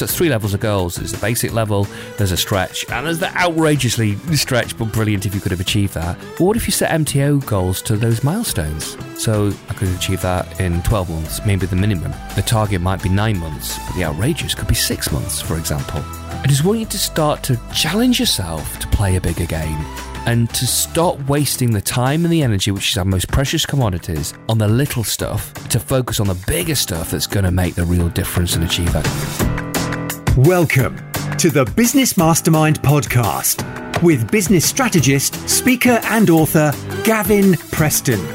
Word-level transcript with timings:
So 0.00 0.06
three 0.06 0.30
levels 0.30 0.54
of 0.54 0.60
goals. 0.60 0.96
There's 0.96 1.12
the 1.12 1.18
basic 1.18 1.52
level, 1.52 1.86
there's 2.16 2.32
a 2.32 2.36
stretch, 2.38 2.88
and 2.88 3.04
there's 3.04 3.18
the 3.18 3.28
outrageously 3.36 4.16
stretch 4.34 4.78
but 4.78 4.90
brilliant 4.94 5.26
if 5.26 5.34
you 5.34 5.42
could 5.42 5.50
have 5.50 5.60
achieved 5.60 5.92
that. 5.92 6.18
But 6.38 6.40
what 6.40 6.56
if 6.56 6.66
you 6.66 6.72
set 6.72 6.90
MTO 6.90 7.44
goals 7.44 7.82
to 7.82 7.98
those 7.98 8.24
milestones? 8.24 8.96
So 9.22 9.52
I 9.68 9.74
could 9.74 9.90
achieve 9.90 10.22
that 10.22 10.58
in 10.58 10.80
12 10.84 11.10
months, 11.10 11.44
maybe 11.44 11.66
the 11.66 11.76
minimum. 11.76 12.14
The 12.34 12.40
target 12.40 12.80
might 12.80 13.02
be 13.02 13.10
nine 13.10 13.38
months, 13.40 13.78
but 13.86 13.94
the 13.94 14.04
outrageous 14.04 14.54
could 14.54 14.68
be 14.68 14.74
six 14.74 15.12
months, 15.12 15.42
for 15.42 15.58
example. 15.58 16.00
I 16.30 16.46
just 16.48 16.64
want 16.64 16.78
you 16.78 16.86
to 16.86 16.98
start 16.98 17.42
to 17.42 17.60
challenge 17.74 18.18
yourself 18.18 18.78
to 18.78 18.88
play 18.88 19.16
a 19.16 19.20
bigger 19.20 19.44
game 19.44 19.84
and 20.24 20.48
to 20.54 20.66
stop 20.66 21.20
wasting 21.28 21.72
the 21.72 21.82
time 21.82 22.24
and 22.24 22.32
the 22.32 22.42
energy, 22.42 22.70
which 22.70 22.92
is 22.92 22.96
our 22.96 23.04
most 23.04 23.28
precious 23.28 23.66
commodities, 23.66 24.32
on 24.48 24.56
the 24.56 24.68
little 24.68 25.04
stuff, 25.04 25.52
to 25.68 25.78
focus 25.78 26.20
on 26.20 26.26
the 26.26 26.42
bigger 26.46 26.74
stuff 26.74 27.10
that's 27.10 27.26
going 27.26 27.44
to 27.44 27.50
make 27.50 27.74
the 27.74 27.84
real 27.84 28.08
difference 28.08 28.54
and 28.54 28.64
achieve 28.64 28.94
it. 28.94 29.49
Welcome 30.44 30.96
to 31.36 31.50
the 31.50 31.70
Business 31.76 32.16
Mastermind 32.16 32.80
podcast 32.80 33.62
with 34.02 34.30
business 34.30 34.64
strategist, 34.64 35.34
speaker, 35.46 36.00
and 36.04 36.30
author 36.30 36.72
Gavin 37.04 37.58
Preston. 37.72 38.26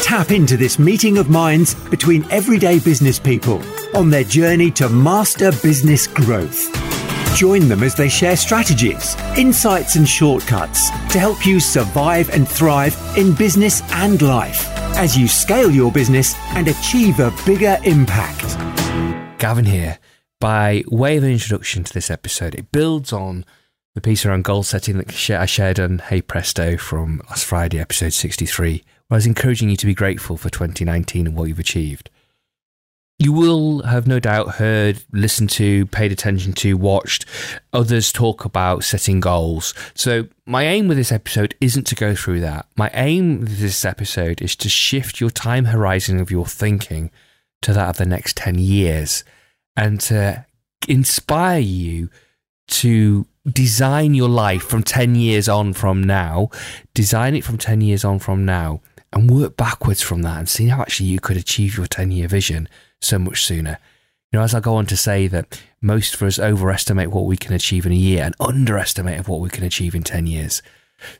Tap 0.00 0.30
into 0.30 0.56
this 0.56 0.78
meeting 0.78 1.18
of 1.18 1.28
minds 1.28 1.74
between 1.90 2.24
everyday 2.30 2.78
business 2.78 3.18
people 3.18 3.62
on 3.94 4.08
their 4.08 4.24
journey 4.24 4.70
to 4.70 4.88
master 4.88 5.52
business 5.62 6.06
growth. 6.06 6.72
Join 7.36 7.68
them 7.68 7.82
as 7.82 7.94
they 7.94 8.08
share 8.08 8.38
strategies, 8.38 9.14
insights, 9.36 9.96
and 9.96 10.08
shortcuts 10.08 10.88
to 11.12 11.18
help 11.18 11.44
you 11.44 11.60
survive 11.60 12.30
and 12.30 12.48
thrive 12.48 12.96
in 13.18 13.34
business 13.34 13.82
and 13.92 14.22
life 14.22 14.66
as 14.96 15.18
you 15.18 15.28
scale 15.28 15.70
your 15.70 15.92
business 15.92 16.34
and 16.54 16.68
achieve 16.68 17.20
a 17.20 17.30
bigger 17.44 17.76
impact. 17.84 18.56
Gavin 19.38 19.66
here. 19.66 19.98
By 20.42 20.82
way 20.88 21.18
of 21.18 21.22
an 21.22 21.30
introduction 21.30 21.84
to 21.84 21.94
this 21.94 22.10
episode, 22.10 22.56
it 22.56 22.72
builds 22.72 23.12
on 23.12 23.44
the 23.94 24.00
piece 24.00 24.26
around 24.26 24.42
goal 24.42 24.64
setting 24.64 24.96
that 24.96 25.30
I 25.30 25.46
shared 25.46 25.78
on 25.78 26.00
Hey 26.00 26.20
Presto 26.20 26.76
from 26.76 27.22
last 27.30 27.44
Friday, 27.44 27.78
episode 27.78 28.12
63, 28.12 28.82
where 29.06 29.14
I 29.14 29.18
was 29.18 29.26
encouraging 29.26 29.70
you 29.70 29.76
to 29.76 29.86
be 29.86 29.94
grateful 29.94 30.36
for 30.36 30.50
2019 30.50 31.28
and 31.28 31.36
what 31.36 31.46
you've 31.46 31.60
achieved. 31.60 32.10
You 33.20 33.32
will 33.32 33.84
have 33.84 34.08
no 34.08 34.18
doubt 34.18 34.56
heard, 34.56 35.04
listened 35.12 35.50
to, 35.50 35.86
paid 35.86 36.10
attention 36.10 36.54
to, 36.54 36.76
watched 36.76 37.24
others 37.72 38.10
talk 38.10 38.44
about 38.44 38.82
setting 38.82 39.20
goals. 39.20 39.74
So, 39.94 40.26
my 40.44 40.64
aim 40.64 40.88
with 40.88 40.96
this 40.96 41.12
episode 41.12 41.54
isn't 41.60 41.86
to 41.86 41.94
go 41.94 42.16
through 42.16 42.40
that. 42.40 42.66
My 42.74 42.90
aim 42.94 43.42
with 43.42 43.60
this 43.60 43.84
episode 43.84 44.42
is 44.42 44.56
to 44.56 44.68
shift 44.68 45.20
your 45.20 45.30
time 45.30 45.66
horizon 45.66 46.18
of 46.18 46.32
your 46.32 46.46
thinking 46.46 47.12
to 47.60 47.72
that 47.74 47.90
of 47.90 47.96
the 47.98 48.06
next 48.06 48.36
10 48.38 48.58
years 48.58 49.22
and 49.76 50.00
to 50.00 50.44
inspire 50.88 51.60
you 51.60 52.10
to 52.68 53.26
design 53.50 54.14
your 54.14 54.28
life 54.28 54.62
from 54.62 54.82
10 54.82 55.14
years 55.14 55.48
on 55.48 55.72
from 55.72 56.02
now, 56.02 56.48
design 56.94 57.34
it 57.34 57.44
from 57.44 57.58
10 57.58 57.80
years 57.80 58.04
on 58.04 58.18
from 58.18 58.44
now, 58.44 58.80
and 59.12 59.30
work 59.30 59.56
backwards 59.56 60.00
from 60.00 60.22
that 60.22 60.38
and 60.38 60.48
see 60.48 60.68
how 60.68 60.80
actually 60.80 61.08
you 61.08 61.20
could 61.20 61.36
achieve 61.36 61.76
your 61.76 61.86
10 61.86 62.10
year 62.10 62.28
vision 62.28 62.68
so 63.00 63.18
much 63.18 63.44
sooner. 63.44 63.78
You 64.30 64.38
know, 64.38 64.44
as 64.44 64.54
I 64.54 64.60
go 64.60 64.76
on 64.76 64.86
to 64.86 64.96
say 64.96 65.26
that 65.26 65.60
most 65.82 66.14
of 66.14 66.22
us 66.22 66.38
overestimate 66.38 67.10
what 67.10 67.26
we 67.26 67.36
can 67.36 67.52
achieve 67.52 67.84
in 67.84 67.92
a 67.92 67.96
year 67.96 68.24
and 68.24 68.34
underestimate 68.40 69.18
of 69.18 69.28
what 69.28 69.40
we 69.40 69.50
can 69.50 69.64
achieve 69.64 69.94
in 69.94 70.02
10 70.02 70.26
years. 70.26 70.62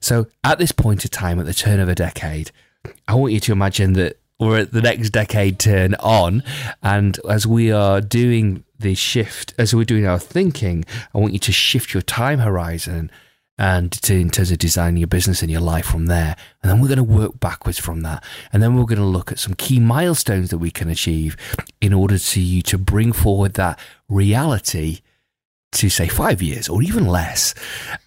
So 0.00 0.28
at 0.42 0.58
this 0.58 0.72
point 0.72 1.04
of 1.04 1.10
time, 1.10 1.38
at 1.38 1.44
the 1.44 1.52
turn 1.52 1.80
of 1.80 1.88
a 1.88 1.94
decade, 1.94 2.50
I 3.06 3.14
want 3.14 3.32
you 3.34 3.40
to 3.40 3.52
imagine 3.52 3.92
that 3.94 4.18
we're 4.38 4.60
at 4.60 4.72
the 4.72 4.82
next 4.82 5.10
decade 5.10 5.58
turn 5.58 5.94
on. 5.96 6.42
And 6.82 7.18
as 7.28 7.46
we 7.46 7.70
are 7.70 8.00
doing 8.00 8.64
the 8.78 8.94
shift, 8.94 9.54
as 9.58 9.74
we're 9.74 9.84
doing 9.84 10.06
our 10.06 10.18
thinking, 10.18 10.84
I 11.14 11.18
want 11.18 11.32
you 11.32 11.38
to 11.40 11.52
shift 11.52 11.94
your 11.94 12.02
time 12.02 12.40
horizon 12.40 13.10
and 13.58 13.92
to, 13.92 14.14
in 14.14 14.30
terms 14.30 14.50
of 14.50 14.58
designing 14.58 14.96
your 14.96 15.06
business 15.06 15.42
and 15.42 15.50
your 15.50 15.60
life 15.60 15.86
from 15.86 16.06
there. 16.06 16.36
And 16.62 16.70
then 16.70 16.80
we're 16.80 16.88
going 16.88 16.96
to 16.96 17.04
work 17.04 17.38
backwards 17.38 17.78
from 17.78 18.00
that. 18.02 18.24
And 18.52 18.62
then 18.62 18.74
we're 18.74 18.84
going 18.84 18.98
to 18.98 19.04
look 19.04 19.30
at 19.30 19.38
some 19.38 19.54
key 19.54 19.78
milestones 19.78 20.50
that 20.50 20.58
we 20.58 20.70
can 20.70 20.88
achieve 20.88 21.36
in 21.80 21.92
order 21.92 22.18
to 22.18 22.40
you 22.40 22.62
to 22.62 22.78
bring 22.78 23.12
forward 23.12 23.54
that 23.54 23.78
reality 24.08 25.00
to 25.72 25.88
say 25.88 26.08
five 26.08 26.42
years 26.42 26.68
or 26.68 26.82
even 26.82 27.06
less. 27.06 27.54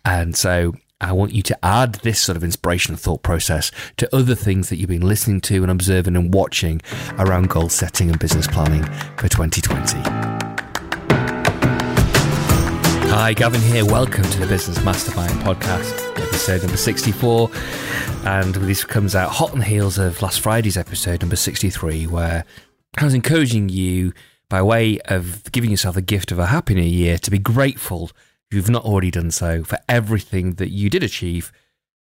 And 0.04 0.36
so 0.36 0.74
I 1.06 1.12
want 1.12 1.34
you 1.34 1.44
to 1.44 1.58
add 1.64 1.94
this 2.02 2.20
sort 2.20 2.36
of 2.36 2.44
inspirational 2.44 2.98
thought 2.98 3.22
process 3.22 3.70
to 3.98 4.16
other 4.16 4.34
things 4.34 4.70
that 4.70 4.78
you've 4.78 4.90
been 4.90 5.08
listening 5.08 5.40
to 5.42 5.62
and 5.62 5.70
observing 5.70 6.16
and 6.16 6.34
watching 6.34 6.82
around 7.20 7.48
goal 7.48 7.70
setting 7.70 8.10
and 8.10 8.18
business 8.18 8.48
planning 8.48 8.84
for 9.16 9.30
2020. 9.30 10.00
Hi, 13.12 13.34
Gavin 13.34 13.62
here. 13.62 13.86
Welcome 13.86 14.24
to 14.24 14.40
the 14.40 14.48
Business 14.48 14.84
Mastermind 14.84 15.34
podcast, 15.42 15.94
episode 16.18 16.64
number 16.64 16.76
64. 16.76 17.52
And 18.26 18.56
this 18.56 18.84
comes 18.84 19.14
out 19.16 19.30
hot 19.30 19.52
on 19.52 19.60
the 19.60 19.66
heels 19.66 20.00
of 20.00 20.20
last 20.24 20.42
Friday's 20.42 20.76
episode, 20.76 21.22
number 21.22 21.36
63, 21.36 22.08
where 22.08 22.46
I 22.98 23.04
was 23.04 23.14
encouraging 23.14 23.70
you, 23.70 24.12
by 24.50 24.64
way 24.64 24.98
of 25.02 25.52
giving 25.52 25.70
yourself 25.70 25.94
the 25.94 26.02
gift 26.02 26.32
of 26.32 26.40
a 26.40 26.48
happy 26.48 26.74
new 26.74 26.82
year, 26.82 27.20
to 27.20 27.30
be 27.30 27.38
grateful, 27.38 28.10
if 28.50 28.56
you've 28.56 28.70
not 28.70 28.86
already 28.86 29.12
done 29.12 29.32
so, 29.32 29.64
for 29.64 29.78
everything 29.90 30.56
that 30.56 30.70
you 30.70 30.90
did 30.90 31.04
achieve 31.04 31.52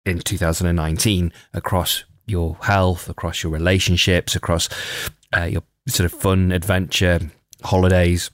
in 0.05 0.21
2019 0.21 1.33
across 1.53 2.05
your 2.27 2.56
health, 2.62 3.09
across 3.09 3.43
your 3.43 3.53
relationships, 3.53 4.37
across 4.37 4.69
uh, 5.37 5.44
your 5.44 5.62
sort 5.87 6.12
of 6.12 6.19
fun 6.19 6.53
adventure, 6.53 7.31
holidays 7.62 8.31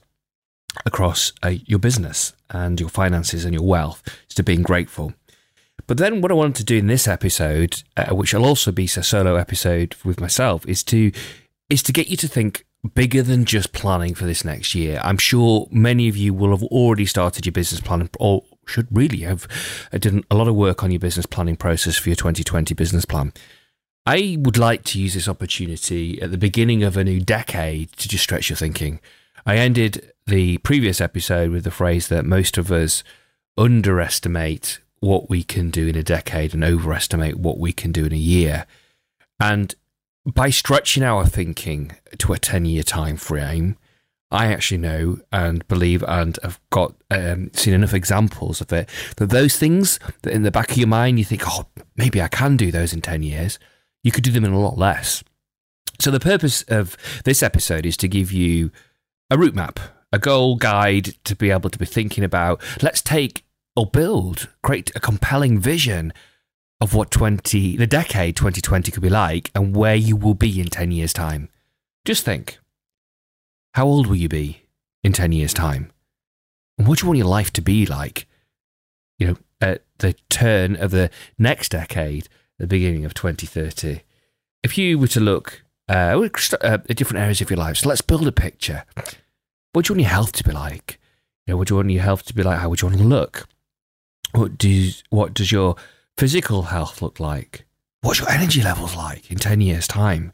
across 0.85 1.31
uh, 1.43 1.53
your 1.65 1.79
business 1.79 2.33
and 2.49 2.79
your 2.79 2.89
finances 2.89 3.45
and 3.45 3.53
your 3.53 3.63
wealth 3.63 4.03
to 4.29 4.43
being 4.43 4.61
grateful. 4.61 5.13
But 5.87 5.97
then, 5.97 6.21
what 6.21 6.31
I 6.31 6.35
wanted 6.35 6.55
to 6.55 6.63
do 6.63 6.77
in 6.77 6.87
this 6.87 7.07
episode, 7.07 7.83
uh, 7.95 8.13
which 8.15 8.33
will 8.33 8.45
also 8.45 8.71
be 8.71 8.85
a 8.85 9.03
solo 9.03 9.35
episode 9.35 9.95
with 10.03 10.19
myself, 10.19 10.67
is 10.67 10.83
to 10.85 11.11
is 11.69 11.83
to 11.83 11.93
get 11.93 12.07
you 12.07 12.17
to 12.17 12.27
think 12.27 12.65
bigger 12.93 13.23
than 13.23 13.45
just 13.45 13.73
planning 13.73 14.13
for 14.13 14.25
this 14.25 14.45
next 14.45 14.75
year. 14.75 14.99
I'm 15.03 15.17
sure 15.17 15.67
many 15.71 16.07
of 16.07 16.17
you 16.17 16.33
will 16.33 16.51
have 16.51 16.63
already 16.63 17.05
started 17.05 17.45
your 17.45 17.53
business 17.53 17.81
planning, 17.81 18.09
or 18.19 18.43
should 18.65 18.87
really 18.91 19.19
have 19.19 19.47
uh, 19.91 19.97
done 19.97 20.23
a 20.29 20.35
lot 20.35 20.47
of 20.47 20.55
work 20.55 20.83
on 20.83 20.91
your 20.91 20.99
business 20.99 21.25
planning 21.25 21.55
process 21.55 21.97
for 21.97 22.09
your 22.09 22.15
2020 22.15 22.73
business 22.73 23.05
plan. 23.05 23.33
I 24.05 24.37
would 24.39 24.57
like 24.57 24.83
to 24.85 24.99
use 24.99 25.15
this 25.15 25.27
opportunity 25.27 26.21
at 26.21 26.29
the 26.29 26.37
beginning 26.37 26.83
of 26.83 26.95
a 26.95 27.03
new 27.03 27.19
decade 27.19 27.91
to 27.93 28.07
just 28.07 28.23
stretch 28.23 28.49
your 28.49 28.57
thinking. 28.57 28.99
I 29.45 29.57
ended 29.57 30.11
the 30.27 30.59
previous 30.59 31.01
episode 31.01 31.51
with 31.51 31.63
the 31.63 31.71
phrase 31.71 32.07
that 32.09 32.25
most 32.25 32.57
of 32.57 32.71
us 32.71 33.03
underestimate 33.57 34.79
what 34.99 35.29
we 35.29 35.43
can 35.43 35.69
do 35.69 35.87
in 35.87 35.95
a 35.95 36.03
decade 36.03 36.53
and 36.53 36.63
overestimate 36.63 37.37
what 37.37 37.57
we 37.57 37.73
can 37.73 37.91
do 37.91 38.05
in 38.05 38.13
a 38.13 38.17
year. 38.17 38.65
And 39.39 39.73
by 40.25 40.49
stretching 40.49 41.03
our 41.03 41.25
thinking 41.25 41.91
to 42.17 42.33
a 42.33 42.39
10 42.39 42.65
year 42.65 42.83
time 42.83 43.17
frame, 43.17 43.77
I 44.31 44.47
actually 44.47 44.79
know 44.79 45.19
and 45.31 45.65
believe 45.67 46.03
and 46.07 46.37
have 46.43 46.59
got 46.71 46.95
um, 47.11 47.51
seen 47.53 47.73
enough 47.73 47.93
examples 47.93 48.59
of 48.59 48.73
it 48.73 48.89
that 49.17 49.29
those 49.29 49.57
things 49.57 49.99
that 50.23 50.33
in 50.33 50.41
the 50.41 50.51
back 50.51 50.71
of 50.71 50.77
your 50.77 50.87
mind 50.87 51.19
you 51.19 51.25
think, 51.25 51.43
oh, 51.45 51.67
maybe 51.95 52.21
I 52.21 52.27
can 52.27 52.57
do 52.57 52.71
those 52.71 52.91
in 52.91 53.01
10 53.01 53.23
years, 53.23 53.59
you 54.03 54.11
could 54.11 54.23
do 54.23 54.31
them 54.31 54.45
in 54.45 54.51
a 54.51 54.59
lot 54.59 54.77
less. 54.77 55.23
So, 55.99 56.11
the 56.11 56.19
purpose 56.19 56.63
of 56.63 56.97
this 57.23 57.41
episode 57.41 57.85
is 57.85 57.95
to 57.97 58.09
give 58.09 58.31
you 58.31 58.71
a 59.29 59.37
route 59.37 59.55
map, 59.55 59.79
a 60.11 60.19
goal 60.19 60.57
guide 60.57 61.13
to 61.23 61.35
be 61.35 61.51
able 61.51 61.69
to 61.69 61.79
be 61.79 61.85
thinking 61.85 62.23
about. 62.23 62.61
Let's 62.83 63.01
take 63.01 63.45
or 63.77 63.85
build, 63.85 64.49
create 64.61 64.91
a 64.95 64.99
compelling 64.99 65.57
vision 65.59 66.11
of 66.81 66.93
what 66.93 67.11
20, 67.11 67.77
the 67.77 67.87
decade 67.87 68.35
2020 68.35 68.91
could 68.91 69.01
be 69.01 69.09
like 69.09 69.51
and 69.55 69.75
where 69.75 69.95
you 69.95 70.15
will 70.15 70.33
be 70.33 70.59
in 70.59 70.67
10 70.67 70.91
years' 70.91 71.13
time. 71.13 71.49
Just 72.03 72.25
think 72.25 72.59
how 73.73 73.85
old 73.85 74.07
will 74.07 74.15
you 74.15 74.29
be 74.29 74.63
in 75.03 75.13
10 75.13 75.31
years' 75.31 75.53
time? 75.53 75.91
And 76.77 76.87
what 76.87 76.99
do 76.99 77.03
you 77.03 77.07
want 77.07 77.17
your 77.17 77.27
life 77.27 77.51
to 77.53 77.61
be 77.61 77.85
like, 77.85 78.27
you 79.17 79.27
know, 79.27 79.37
at 79.61 79.83
the 79.99 80.13
turn 80.29 80.75
of 80.75 80.91
the 80.91 81.09
next 81.39 81.69
decade, 81.69 82.27
the 82.59 82.67
beginning 82.67 83.05
of 83.05 83.13
2030? 83.13 84.01
If 84.63 84.77
you 84.77 84.97
were 84.99 85.07
to 85.07 85.19
look 85.19 85.65
uh, 85.87 86.29
uh, 86.61 86.77
different 86.87 87.21
areas 87.21 87.41
of 87.41 87.49
your 87.49 87.57
life. 87.57 87.77
So 87.77 87.89
let's 87.89 88.01
build 88.01 88.27
a 88.27 88.31
picture. 88.31 88.83
What 89.73 89.85
do 89.85 89.93
you 89.93 89.95
want 89.95 90.01
your 90.01 90.09
health 90.09 90.31
to 90.33 90.43
be 90.43 90.51
like? 90.51 90.99
You 91.45 91.53
know, 91.53 91.57
what 91.57 91.67
do 91.67 91.73
you 91.73 91.75
want 91.77 91.91
your 91.91 92.03
health 92.03 92.23
to 92.25 92.33
be 92.33 92.43
like? 92.43 92.59
How 92.59 92.69
would 92.69 92.81
you 92.81 92.87
want 92.87 92.99
to 92.99 93.05
look? 93.05 93.47
What 94.31 94.57
does 94.57 95.03
what 95.09 95.33
does 95.33 95.51
your 95.51 95.75
physical 96.17 96.63
health 96.63 97.01
look 97.01 97.19
like? 97.19 97.65
What's 98.01 98.19
your 98.19 98.29
energy 98.29 98.61
levels 98.61 98.95
like 98.95 99.31
in 99.31 99.37
ten 99.37 99.61
years' 99.61 99.87
time? 99.87 100.33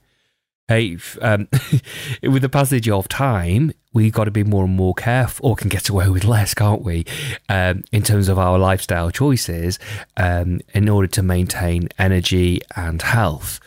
Hey, 0.68 0.98
um, 1.22 1.48
with 2.24 2.42
the 2.42 2.50
passage 2.50 2.88
of 2.88 3.08
time, 3.08 3.74
we've 3.94 4.14
got 4.14 4.26
to 4.26 4.32
be 4.32 4.44
more 4.44 4.64
and 4.66 4.76
more 4.76 4.94
careful, 4.94 5.50
or 5.50 5.56
can 5.56 5.70
get 5.70 5.90
away 5.90 6.08
with 6.10 6.24
less, 6.24 6.54
can't 6.54 6.82
we? 6.82 7.06
Um, 7.50 7.84
in 7.92 8.04
terms 8.04 8.30
of 8.30 8.40
our 8.40 8.58
lifestyle 8.58 9.12
choices, 9.12 9.80
um, 10.18 10.62
in 10.74 10.88
order 10.88 11.08
to 11.08 11.22
maintain 11.22 11.90
energy 11.98 12.62
and 12.76 13.02
health 13.02 13.60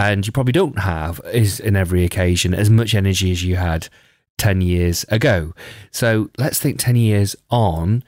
and 0.00 0.26
you 0.26 0.32
probably 0.32 0.52
don't 0.52 0.78
have 0.78 1.20
is 1.30 1.60
in 1.60 1.76
every 1.76 2.04
occasion 2.04 2.54
as 2.54 2.70
much 2.70 2.94
energy 2.94 3.30
as 3.30 3.44
you 3.44 3.56
had 3.56 3.88
10 4.38 4.62
years 4.62 5.04
ago. 5.10 5.52
So 5.90 6.30
let's 6.38 6.58
think 6.58 6.78
10 6.78 6.96
years 6.96 7.36
on. 7.50 8.02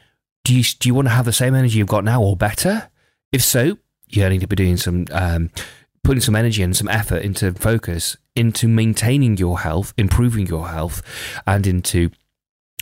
Do 0.44 0.55
you, 0.55 0.65
do 0.65 0.88
you 0.88 0.94
want 0.94 1.08
to 1.08 1.15
have 1.15 1.26
the 1.26 1.32
same 1.32 1.55
energy 1.55 1.79
you've 1.79 1.88
got 1.88 2.05
now 2.05 2.23
or 2.23 2.35
better? 2.35 2.88
If 3.32 3.43
so, 3.43 3.79
you're 4.08 4.29
going 4.29 4.40
to 4.40 4.46
be 4.46 4.56
doing 4.56 4.76
some, 4.76 5.06
um, 5.11 5.50
putting 6.05 6.20
some 6.20 6.37
energy 6.37 6.62
and 6.62 6.76
some 6.76 6.88
effort 6.88 7.23
into 7.23 7.52
focus 7.52 8.17
into 8.34 8.69
maintaining 8.69 9.37
your 9.37 9.61
health, 9.61 9.93
improving 9.96 10.46
your 10.46 10.69
health, 10.69 11.02
and 11.46 11.67
into 11.67 12.11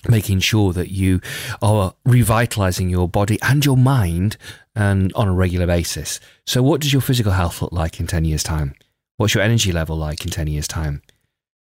making 0.08 0.40
sure 0.40 0.72
that 0.72 0.90
you 0.90 1.20
are 1.60 1.94
revitalizing 2.04 2.88
your 2.88 3.08
body 3.08 3.38
and 3.42 3.64
your 3.64 3.76
mind 3.76 4.36
and 4.74 5.12
on 5.14 5.28
a 5.28 5.32
regular 5.32 5.66
basis. 5.66 6.20
So 6.46 6.62
what 6.62 6.80
does 6.80 6.92
your 6.92 7.02
physical 7.02 7.32
health 7.32 7.60
look 7.60 7.72
like 7.72 8.00
in 8.00 8.06
10 8.06 8.24
years 8.24 8.42
time? 8.42 8.74
What's 9.16 9.34
your 9.34 9.42
energy 9.42 9.72
level 9.72 9.96
like 9.96 10.24
in 10.24 10.30
10 10.30 10.46
years 10.46 10.66
time? 10.66 11.02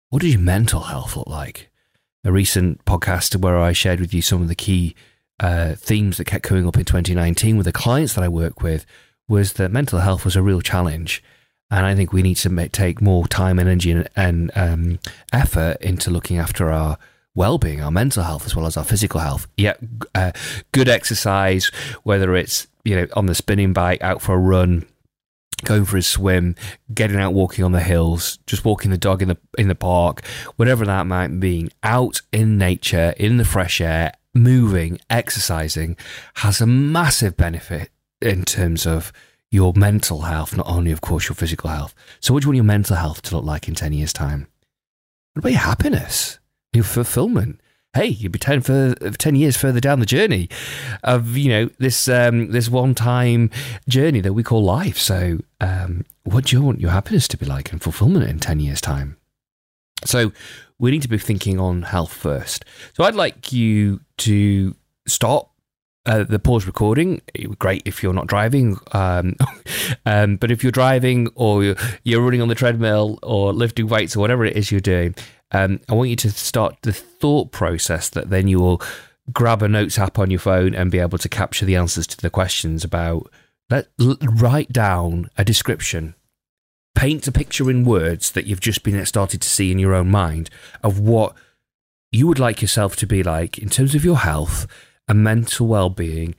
What 0.10 0.22
does 0.22 0.34
your 0.34 0.42
mental 0.42 0.82
health 0.82 1.16
look 1.16 1.28
like? 1.28 1.70
A 2.24 2.32
recent 2.32 2.84
podcast 2.86 3.36
where 3.36 3.60
I 3.60 3.74
shared 3.74 4.00
with 4.00 4.14
you 4.14 4.24
some 4.24 4.42
of 4.42 4.48
the 4.48 4.56
key 4.56 4.96
uh, 5.40 5.76
themes 5.76 6.18
that 6.18 6.26
kept 6.26 6.44
coming 6.44 6.68
up 6.68 6.78
in 6.78 6.86
2019 6.86 7.58
with 7.58 7.66
the 7.66 7.72
clients 7.72 8.14
that 8.14 8.24
I 8.24 8.28
work 8.28 8.62
with 8.62 8.86
was 9.28 9.54
that 9.54 9.72
mental 9.72 10.00
health 10.00 10.24
was 10.26 10.36
a 10.36 10.42
real 10.42 10.62
challenge. 10.62 11.24
And 11.72 11.86
I 11.86 11.96
think 11.96 12.14
we 12.14 12.22
need 12.22 12.36
to 12.36 12.50
make, 12.50 12.72
take 12.72 13.02
more 13.02 13.28
time, 13.28 13.60
energy, 13.60 13.92
and, 13.92 14.08
and 14.16 14.52
um, 14.56 15.00
effort 15.34 15.78
into 15.82 16.12
looking 16.12 16.38
after 16.38 16.72
our 16.72 16.98
well-being, 17.34 17.82
our 17.82 17.92
mental 17.92 18.24
health, 18.24 18.46
as 18.46 18.56
well 18.56 18.66
as 18.66 18.78
our 18.78 18.84
physical 18.84 19.20
health. 19.20 19.48
Yeah, 19.58 19.74
uh, 20.14 20.32
good 20.72 20.88
exercise, 20.88 21.72
whether 22.04 22.36
it's 22.36 22.68
you 22.86 22.96
know 22.96 23.08
on 23.14 23.26
the 23.26 23.36
spinning 23.36 23.74
bike, 23.74 24.02
out 24.02 24.22
for 24.22 24.36
a 24.36 24.38
run, 24.38 24.86
going 25.64 25.86
for 25.86 25.98
a 25.98 26.02
swim, 26.02 26.56
getting 26.94 27.20
out 27.20 27.34
walking 27.34 27.66
on 27.66 27.72
the 27.72 27.82
hills, 27.82 28.40
just 28.48 28.64
walking 28.64 28.92
the 28.92 28.98
dog 28.98 29.22
in 29.22 29.28
the 29.28 29.38
in 29.58 29.68
the 29.68 29.76
park, 29.76 30.26
whatever 30.56 30.86
that 30.86 31.08
might 31.08 31.40
be, 31.40 31.70
out 31.84 32.22
in 32.32 32.58
nature, 32.58 33.14
in 33.18 33.38
the 33.38 33.46
fresh 33.46 33.82
air, 33.82 34.14
moving, 34.36 35.00
exercising, 35.10 35.98
has 36.36 36.62
a 36.62 36.68
massive 36.68 37.36
benefit 37.38 37.90
in 38.22 38.44
terms 38.44 38.86
of 38.86 39.12
your 39.52 39.74
mental 39.76 40.22
health, 40.24 40.56
not 40.56 40.68
only, 40.68 40.92
of 40.92 41.02
course, 41.02 41.30
your 41.30 41.36
physical 41.36 41.70
health. 41.70 41.96
So, 42.20 42.34
what 42.34 42.42
do 42.42 42.46
you 42.46 42.50
want 42.50 42.56
your 42.58 42.64
mental 42.66 42.98
health 42.98 43.22
to 43.24 43.36
look 43.36 43.46
like 43.46 43.68
in 43.68 43.76
10 43.76 43.94
years' 43.94 44.14
time? 44.14 44.48
What 45.34 45.40
about 45.40 45.52
your 45.52 45.62
happiness, 45.62 46.40
your 46.74 46.84
fulfillment? 46.84 47.62
Hey, 47.94 48.08
you'd 48.08 48.34
be 48.34 48.40
10, 48.40 48.62
for, 48.62 48.94
10 48.94 49.36
years 49.36 49.56
further 49.56 49.80
down 49.80 50.02
the 50.02 50.06
journey 50.06 50.50
of, 51.04 51.38
you 51.38 51.50
know, 51.50 51.70
this 51.80 52.10
um, 52.10 52.52
this 52.52 52.68
one 52.68 52.94
time 52.94 53.50
journey 53.88 54.20
that 54.20 54.34
we 54.34 54.44
call 54.44 54.64
life. 54.64 54.98
So, 54.98 55.40
um, 55.62 56.04
what 56.24 56.46
do 56.46 56.58
you 56.58 56.62
want 56.62 56.82
your 56.82 56.92
happiness 56.92 57.28
to 57.30 57.38
be 57.38 57.46
like 57.46 57.72
and 57.72 57.82
fulfillment 57.82 58.30
in 58.30 58.40
10 58.40 58.60
years' 58.60 58.82
time? 58.82 59.18
So, 60.04 60.32
we 60.78 60.92
need 60.92 61.04
to 61.04 61.08
be 61.08 61.18
thinking 61.18 61.60
on 61.60 61.84
health 61.84 62.14
first. 62.14 62.66
So, 62.94 63.04
I'd 63.04 63.16
like 63.16 63.54
you 63.54 64.02
to 64.18 64.76
stop 65.08 65.56
uh, 66.06 66.24
the 66.24 66.40
pause 66.40 66.68
recording. 66.68 67.22
Great 67.58 67.82
if 67.86 68.04
you're 68.04 68.14
not 68.14 68.28
driving, 68.28 68.78
um, 68.92 69.36
um, 70.06 70.36
but 70.38 70.52
if 70.52 70.64
you're 70.64 70.72
driving 70.72 71.30
or 71.36 71.64
you're, 71.64 71.76
you're, 72.04 72.22
running 72.22 72.42
on 72.42 72.48
the 72.48 72.56
treadmill 72.56 73.20
or 73.24 73.54
lifting 73.54 73.88
weights 73.88 74.16
or 74.16 74.20
whatever 74.20 74.46
it 74.46 74.56
is 74.56 74.72
you're 74.72 74.82
doing, 74.82 75.16
um, 75.52 75.80
I 75.90 75.94
want 75.94 76.10
you 76.10 76.16
to 76.18 76.32
start 76.32 76.78
the 76.82 76.94
thought 76.94 77.52
process 77.52 78.10
that 78.10 78.30
then 78.30 78.48
you 78.48 78.60
will 78.60 78.82
grab 79.32 79.64
a 79.64 79.68
notes 79.68 79.98
app 79.98 80.20
on 80.20 80.30
your 80.30 80.40
phone 80.40 80.76
and 80.76 80.92
be 80.92 81.00
able 81.00 81.18
to 81.18 81.30
capture 81.30 81.66
the 81.66 81.76
answers 81.76 82.08
to 82.08 82.18
the 82.18 82.30
questions 82.30 82.84
about. 82.84 83.32
Let 83.70 83.88
write 84.22 84.72
down 84.72 85.32
a 85.38 85.44
description. 85.44 86.14
Paint 86.96 87.28
a 87.28 87.32
picture 87.32 87.70
in 87.70 87.86
words 87.86 88.32
that 88.32 88.46
you've 88.46 88.62
just 88.62 88.84
been 88.84 89.06
started 89.06 89.42
to 89.42 89.50
see 89.50 89.72
in 89.72 89.80
your 89.80 89.94
own 89.94 90.10
mind 90.10 90.50
of 90.84 91.00
what 91.00 91.36
you 92.12 92.28
would 92.28 92.40
like 92.40 92.62
yourself 92.62 92.96
to 92.98 93.06
be 93.06 93.22
like 93.22 93.58
in 93.58 93.70
terms 93.70 93.94
of 93.94 94.06
your 94.06 94.18
health 94.18 94.66
and 95.08 95.24
mental 95.24 95.68
well-being 95.68 96.34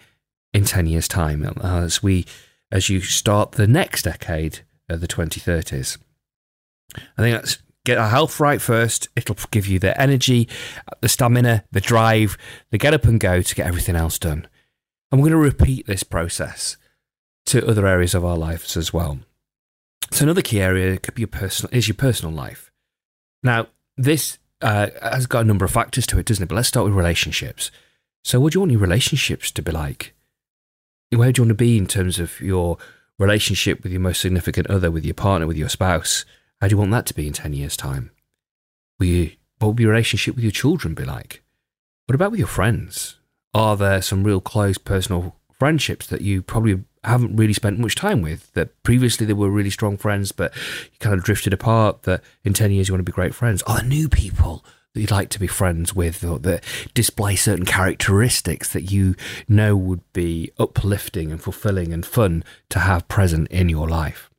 in 0.53 0.65
10 0.65 0.87
years 0.87 1.07
time 1.07 1.45
uh, 1.45 1.83
as 1.83 2.03
we 2.03 2.25
as 2.73 2.89
you 2.89 3.01
start 3.01 3.53
the 3.53 3.67
next 3.67 4.03
decade 4.03 4.61
of 4.89 5.01
the 5.03 5.07
2030s 5.07 5.99
i 7.19 7.23
think 7.23 7.37
that's 7.37 7.59
get 7.87 7.97
our 7.97 8.11
health 8.11 8.39
right 8.39 8.61
first. 8.61 9.09
It'll 9.17 9.39
give 9.51 9.67
you 9.67 9.79
the 9.79 9.99
energy 9.99 10.49
the 11.01 11.09
stamina 11.09 11.65
the 11.71 11.81
drive 11.81 12.37
the 12.71 12.79
get 12.79 12.93
up 12.93 13.05
and 13.05 13.19
go 13.19 13.41
to 13.41 13.55
get 13.55 13.67
everything 13.67 13.97
else 13.97 14.19
done. 14.19 14.47
And 15.11 15.21
we're 15.21 15.31
going 15.31 15.41
to 15.41 15.51
repeat 15.51 15.87
this 15.87 16.03
process 16.03 16.77
to 17.47 17.67
other 17.67 17.87
areas 17.87 18.15
of 18.15 18.25
our 18.25 18.37
lives 18.37 18.77
as 18.77 18.93
well 18.93 19.21
so 20.11 20.25
another 20.25 20.43
key 20.43 20.61
area 20.61 20.99
could 20.99 21.15
be 21.15 21.23
your 21.23 21.29
personal 21.29 21.75
is 21.75 21.89
your 21.89 21.95
personal 21.95 22.35
life 22.35 22.71
now 23.43 23.67
this 23.97 24.39
uh, 24.63 24.89
has 25.03 25.27
got 25.27 25.43
a 25.43 25.45
number 25.45 25.65
of 25.65 25.71
factors 25.71 26.07
to 26.07 26.19
it 26.19 26.27
doesn't 26.27 26.45
it 26.45 26.49
but 26.49 26.55
let's 26.55 26.69
start 26.69 26.87
with 26.87 26.95
relationships 26.95 27.71
so, 28.27 28.41
what 28.41 28.53
do 28.53 28.57
you 28.57 28.61
want 28.63 28.73
your 28.73 28.81
relationships 28.81 29.53
to 29.53 29.63
be 29.63 29.71
like? 29.71 30.13
Where 31.11 31.31
do 31.31 31.39
you 31.39 31.45
want 31.45 31.51
to 31.51 31.65
be 31.65 31.79
in 31.79 31.87
terms 31.87 32.19
of 32.19 32.41
your 32.41 32.77
relationship 33.21 33.85
with 33.85 33.93
your 33.93 34.01
most 34.01 34.21
significant 34.21 34.67
other, 34.67 34.91
with 34.91 35.05
your 35.05 35.15
partner, 35.15 35.47
with 35.47 35.57
your 35.57 35.69
spouse? 35.69 36.25
How 36.61 36.67
do 36.67 36.73
you 36.73 36.79
want 36.79 36.91
that 36.91 37.07
to 37.07 37.15
be 37.15 37.29
in 37.29 37.35
10 37.35 37.53
years' 37.53 37.77
time? 37.77 38.11
Will 38.99 39.07
you, 39.07 39.31
what 39.61 39.69
will 39.69 39.81
your 39.81 39.93
relationship 39.93 40.35
with 40.35 40.43
your 40.43 40.51
children 40.51 40.93
be 40.93 41.05
like? 41.05 41.45
What 42.07 42.17
about 42.17 42.33
with 42.33 42.41
your 42.41 42.49
friends? 42.49 43.21
Are 43.55 43.77
there 43.77 44.03
some 44.03 44.25
real 44.25 44.41
close 44.41 44.77
personal 44.77 45.37
friendships 45.53 46.09
that 46.09 46.23
you 46.23 46.43
probably 46.43 46.83
haven't 47.07 47.37
really 47.37 47.53
spent 47.53 47.79
much 47.79 47.95
time 47.95 48.23
with? 48.23 48.53
That 48.53 48.83
previously 48.83 49.27
they 49.27 49.33
were 49.33 49.51
really 49.51 49.71
strong 49.71 49.97
friends, 49.97 50.33
but 50.33 50.55
you 50.93 50.99
kind 51.01 51.15
of 51.15 51.25
drifted 51.25 51.53
apart, 51.53 52.03
that 52.03 52.23
in 52.45 52.53
10 52.53 52.71
years 52.71 52.89
you 52.89 52.95
want 52.95 53.01
to 53.01 53.11
be 53.11 53.15
great 53.15 53.35
friends? 53.35 53.63
Are 53.63 53.77
there 53.77 53.89
new 53.89 54.09
people 54.09 54.65
that 54.97 55.03
you'd 55.03 55.11
like 55.11 55.29
to 55.29 55.39
be 55.39 55.47
friends 55.47 55.95
with 55.95 56.25
or 56.25 56.39
that 56.39 56.65
display 56.95 57.37
certain 57.37 57.67
characteristics 57.67 58.73
that 58.73 58.91
you 58.91 59.15
know 59.47 59.77
would 59.77 60.01
be 60.15 60.51
uplifting 60.59 61.31
and 61.31 61.43
fulfilling 61.43 61.93
and 61.93 62.07
fun 62.07 62.43
to 62.71 62.79
have 62.79 63.07
present 63.07 63.47
in 63.49 63.69
your 63.69 63.87
life. 63.87 64.31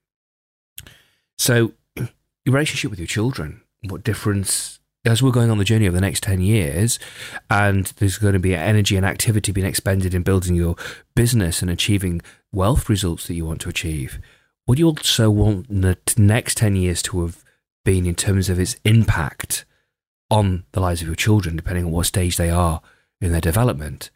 So, 1.37 1.73
your 1.95 2.07
relationship 2.45 2.89
with 2.89 2.99
your 2.99 3.07
children, 3.07 3.61
what 3.87 4.03
difference 4.03 4.76
as 5.07 5.21
we're 5.21 5.31
going 5.31 5.49
on 5.49 5.57
the 5.57 5.63
journey 5.63 5.85
of 5.85 5.93
the 5.93 6.01
next 6.01 6.23
10 6.23 6.41
years 6.41 6.99
and 7.49 7.85
there's 7.97 8.17
going 8.17 8.33
to 8.33 8.39
be 8.39 8.55
energy 8.55 8.95
and 8.95 9.05
activity 9.05 9.51
being 9.51 9.67
expended 9.67 10.13
in 10.13 10.21
building 10.23 10.55
your 10.55 10.75
business 11.15 11.61
and 11.61 11.71
achieving 11.71 12.21
wealth 12.51 12.89
results 12.89 13.27
that 13.27 13.33
you 13.33 13.45
want 13.45 13.61
to 13.61 13.69
achieve, 13.69 14.19
what 14.65 14.75
do 14.75 14.81
you 14.81 14.87
also 14.87 15.29
want 15.29 15.67
the 15.69 15.97
next 16.17 16.57
10 16.57 16.75
years 16.75 17.01
to 17.01 17.21
have 17.21 17.43
been 17.85 18.05
in 18.05 18.15
terms 18.15 18.49
of 18.49 18.59
its 18.59 18.75
impact 18.83 19.63
on 20.29 20.65
the 20.73 20.81
lives 20.81 21.01
of 21.01 21.07
your 21.07 21.15
children, 21.15 21.55
depending 21.55 21.85
on 21.85 21.91
what 21.91 22.05
stage 22.05 22.35
they 22.35 22.49
are 22.49 22.81
in 23.21 23.31
their 23.31 23.41
development. 23.41 24.09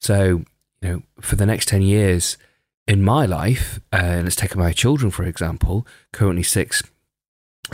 So, 0.00 0.44
you 0.82 0.88
know, 0.88 1.02
for 1.20 1.36
the 1.36 1.46
next 1.46 1.68
10 1.68 1.82
years 1.82 2.36
in 2.86 3.02
my 3.02 3.24
life, 3.24 3.80
uh, 3.92 4.20
let's 4.22 4.36
take 4.36 4.56
my 4.56 4.72
children, 4.72 5.10
for 5.10 5.24
example, 5.24 5.86
currently 6.12 6.42
six, 6.42 6.82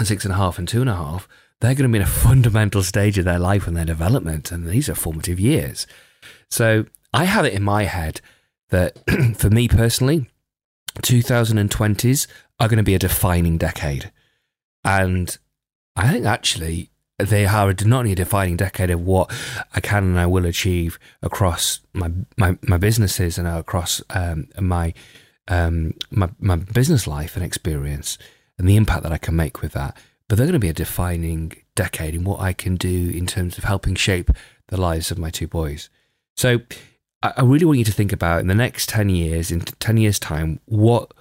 six 0.03 0.25
and 0.25 0.35
a 0.35 0.37
half 0.37 0.59
and 0.59 0.69
two 0.69 0.83
and 0.83 0.91
a 0.91 0.97
half, 0.97 1.27
they're 1.61 1.75
going 1.75 1.91
to 1.91 1.93
be 1.93 1.99
in 1.99 2.03
a 2.03 2.07
fundamental 2.27 2.83
stage 2.83 3.19
of 3.19 3.25
their 3.25 3.39
life 3.39 3.67
and 3.67 3.77
their 3.77 3.85
development. 3.85 4.51
And 4.51 4.67
these 4.67 4.89
are 4.89 4.95
formative 4.95 5.39
years. 5.39 5.87
So 6.49 6.87
I 7.13 7.25
have 7.25 7.45
it 7.45 7.55
in 7.55 7.63
my 7.63 7.85
head 7.85 8.21
that 8.71 8.99
for 9.37 9.51
me 9.51 9.69
personally, 9.69 10.27
2020s 11.03 12.27
are 12.59 12.69
going 12.69 12.79
to 12.79 12.83
be 12.83 12.95
a 12.95 12.99
defining 12.99 13.59
decade. 13.59 14.11
And 14.85 15.37
I 15.97 16.11
think 16.13 16.27
actually 16.27 16.91
they 17.19 17.47
are 17.47 17.75
not 17.85 17.99
only 17.99 18.13
a 18.13 18.17
defining 18.17 18.57
decade 18.57 18.91
of 18.91 19.03
what 19.03 19.31
I 19.75 19.81
can 19.81 20.05
and 20.05 20.19
I 20.19 20.27
will 20.27 20.47
achieve 20.47 20.99
across 21.23 21.81
my 21.93 22.11
my, 22.37 22.57
my 22.63 22.79
businesses 22.79 23.39
and 23.39 23.47
across 23.47 24.03
um, 24.11 24.49
my, 24.59 24.95
um, 25.49 25.95
my 26.11 26.31
my 26.39 26.57
business 26.57 27.07
life 27.07 27.37
and 27.37 27.45
experience 27.45 28.17
and 28.59 28.69
the 28.69 28.77
impact 28.77 29.03
that 29.03 29.13
I 29.13 29.19
can 29.19 29.37
make 29.37 29.61
with 29.61 29.73
that. 29.73 29.97
But 30.31 30.37
they're 30.37 30.47
going 30.47 30.53
to 30.53 30.61
be 30.61 30.69
a 30.69 30.73
defining 30.73 31.55
decade 31.75 32.15
in 32.15 32.23
what 32.23 32.39
I 32.39 32.53
can 32.53 32.77
do 32.77 33.11
in 33.11 33.27
terms 33.27 33.59
of 33.59 33.65
helping 33.65 33.97
shape 33.97 34.31
the 34.69 34.81
lives 34.81 35.11
of 35.11 35.19
my 35.19 35.29
two 35.29 35.49
boys. 35.49 35.91
So 36.37 36.61
I, 37.21 37.43
really 37.43 37.65
want 37.65 37.81
you 37.81 37.85
to 37.85 37.93
think 37.93 38.13
about 38.13 38.39
in 38.39 38.47
the 38.47 38.55
next 38.55 38.89
ten 38.89 39.09
years, 39.09 39.51
in 39.51 39.63
ten 39.63 39.97
years' 39.97 40.21
time, 40.21 40.61
what 40.67 41.13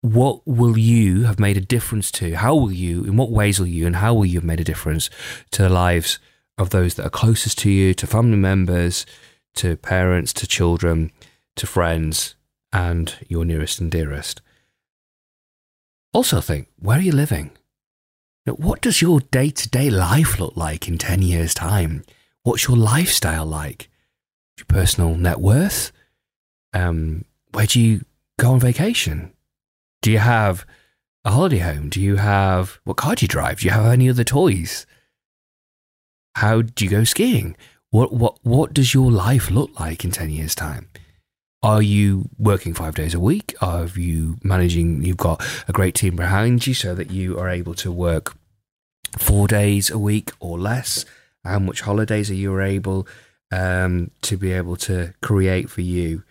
what 0.00 0.46
will 0.46 0.78
you 0.78 1.24
have 1.24 1.40
made 1.40 1.56
a 1.56 1.60
difference 1.60 2.12
to? 2.12 2.36
How 2.36 2.54
will 2.54 2.70
you, 2.70 3.02
in 3.02 3.16
what 3.16 3.32
ways 3.32 3.58
will 3.58 3.66
you, 3.66 3.84
and 3.84 3.96
how 3.96 4.14
will 4.14 4.24
you 4.24 4.38
have 4.38 4.44
made 4.44 4.60
a 4.60 4.64
difference 4.64 5.10
to 5.50 5.62
the 5.62 5.68
lives 5.68 6.20
of 6.56 6.70
those 6.70 6.94
that 6.94 7.04
are 7.04 7.10
closest 7.10 7.58
to 7.58 7.70
you, 7.70 7.94
to 7.94 8.06
family 8.06 8.36
members, 8.36 9.06
to 9.56 9.76
parents, 9.76 10.32
to 10.34 10.46
children, 10.46 11.10
to 11.56 11.66
friends, 11.66 12.36
and 12.72 13.16
your 13.26 13.44
nearest 13.44 13.80
and 13.80 13.90
dearest? 13.90 14.40
Also, 16.12 16.40
think 16.40 16.68
where 16.78 16.98
are 16.98 17.02
you 17.02 17.10
living? 17.10 17.50
What 18.46 18.80
does 18.80 19.02
your 19.02 19.20
day 19.20 19.50
to 19.50 19.68
day 19.68 19.90
life 19.90 20.38
look 20.38 20.56
like 20.56 20.86
in 20.86 20.98
10 20.98 21.20
years' 21.22 21.52
time? 21.52 22.04
What's 22.44 22.68
your 22.68 22.76
lifestyle 22.76 23.44
like? 23.44 23.90
Your 24.56 24.66
personal 24.66 25.16
net 25.16 25.40
worth? 25.40 25.90
Um, 26.72 27.24
where 27.50 27.66
do 27.66 27.80
you 27.80 28.04
go 28.38 28.52
on 28.52 28.60
vacation? 28.60 29.32
Do 30.00 30.12
you 30.12 30.18
have 30.18 30.64
a 31.24 31.32
holiday 31.32 31.58
home? 31.58 31.88
Do 31.88 32.00
you 32.00 32.16
have 32.16 32.78
what 32.84 32.96
car 32.96 33.16
do 33.16 33.24
you 33.24 33.28
drive? 33.28 33.60
Do 33.60 33.66
you 33.66 33.72
have 33.72 33.86
any 33.86 34.08
other 34.08 34.24
toys? 34.24 34.86
How 36.36 36.62
do 36.62 36.84
you 36.84 36.90
go 36.90 37.02
skiing? 37.02 37.56
What 37.90 38.12
what 38.12 38.38
what 38.42 38.72
does 38.72 38.94
your 38.94 39.10
life 39.10 39.50
look 39.50 39.80
like 39.80 40.04
in 40.04 40.12
ten 40.12 40.30
years' 40.30 40.54
time? 40.54 40.88
Are 41.66 41.82
you 41.82 42.30
working 42.38 42.74
five 42.74 42.94
days 42.94 43.12
a 43.12 43.18
week? 43.18 43.52
Are 43.60 43.86
you 43.86 44.36
managing? 44.44 45.02
You've 45.02 45.16
got 45.16 45.44
a 45.66 45.72
great 45.72 45.96
team 45.96 46.14
behind 46.14 46.64
you 46.64 46.74
so 46.74 46.94
that 46.94 47.10
you 47.10 47.40
are 47.40 47.48
able 47.48 47.74
to 47.74 47.90
work 47.90 48.36
four 49.18 49.48
days 49.48 49.90
a 49.90 49.98
week 49.98 50.30
or 50.38 50.60
less. 50.60 51.04
How 51.42 51.58
much 51.58 51.80
holidays 51.80 52.30
are 52.30 52.34
you 52.34 52.60
able 52.60 53.08
um, 53.50 54.12
to 54.22 54.36
be 54.36 54.52
able 54.52 54.76
to 54.76 55.12
create 55.22 55.68
for 55.68 55.80
you, 55.80 56.22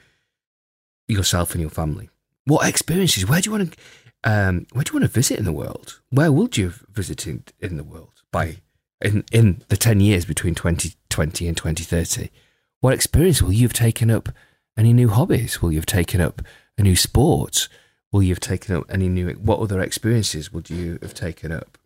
yourself, 1.09 1.51
and 1.51 1.59
your 1.59 1.69
family? 1.69 2.09
What 2.45 2.65
experiences? 2.65 3.27
Where 3.27 3.41
do 3.41 3.49
you 3.49 3.57
want 3.57 3.73
to? 3.73 3.77
Um, 4.23 4.67
where 4.71 4.85
do 4.85 4.91
you 4.93 4.99
want 5.01 5.11
to 5.11 5.19
visit 5.19 5.37
in 5.37 5.43
the 5.43 5.51
world? 5.51 5.99
Where 6.11 6.31
would 6.31 6.55
you 6.55 6.71
visit 6.89 7.27
in, 7.27 7.43
in 7.59 7.75
the 7.75 7.83
world 7.83 8.21
by 8.31 8.59
in 9.01 9.25
in 9.33 9.65
the 9.67 9.75
ten 9.75 9.99
years 9.99 10.23
between 10.23 10.55
twenty 10.55 10.93
twenty 11.09 11.45
and 11.45 11.57
twenty 11.57 11.83
thirty? 11.83 12.29
What 12.79 12.93
experience 12.93 13.41
will 13.41 13.51
you 13.51 13.63
have 13.63 13.73
taken 13.73 14.09
up? 14.09 14.29
Any 14.77 14.93
new 14.93 15.09
hobbies? 15.09 15.61
Will 15.61 15.71
you 15.71 15.77
have 15.77 15.85
taken 15.85 16.21
up 16.21 16.41
a 16.77 16.81
new 16.81 16.95
sport? 16.95 17.69
Will 18.11 18.23
you 18.23 18.33
have 18.33 18.39
taken 18.39 18.75
up 18.75 18.85
any 18.89 19.09
new? 19.09 19.29
What 19.33 19.59
other 19.59 19.81
experiences 19.81 20.51
would 20.51 20.69
you 20.69 20.99
have 21.01 21.13
taken 21.13 21.51
up? 21.51 21.77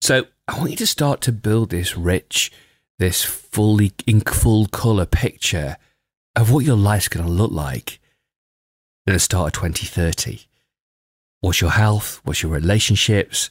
So 0.00 0.26
I 0.46 0.58
want 0.58 0.70
you 0.70 0.76
to 0.78 0.86
start 0.86 1.20
to 1.22 1.32
build 1.32 1.70
this 1.70 1.96
rich, 1.96 2.52
this 2.98 3.24
fully 3.24 3.92
in 4.06 4.20
full 4.20 4.66
color 4.66 5.06
picture 5.06 5.76
of 6.36 6.50
what 6.50 6.64
your 6.64 6.76
life's 6.76 7.08
going 7.08 7.24
to 7.24 7.32
look 7.32 7.52
like 7.52 8.00
at 9.06 9.12
the 9.12 9.18
start 9.18 9.56
of 9.56 9.62
2030. 9.62 10.40
What's 11.40 11.60
your 11.60 11.70
health? 11.70 12.20
What's 12.24 12.42
your 12.42 12.52
relationships? 12.52 13.50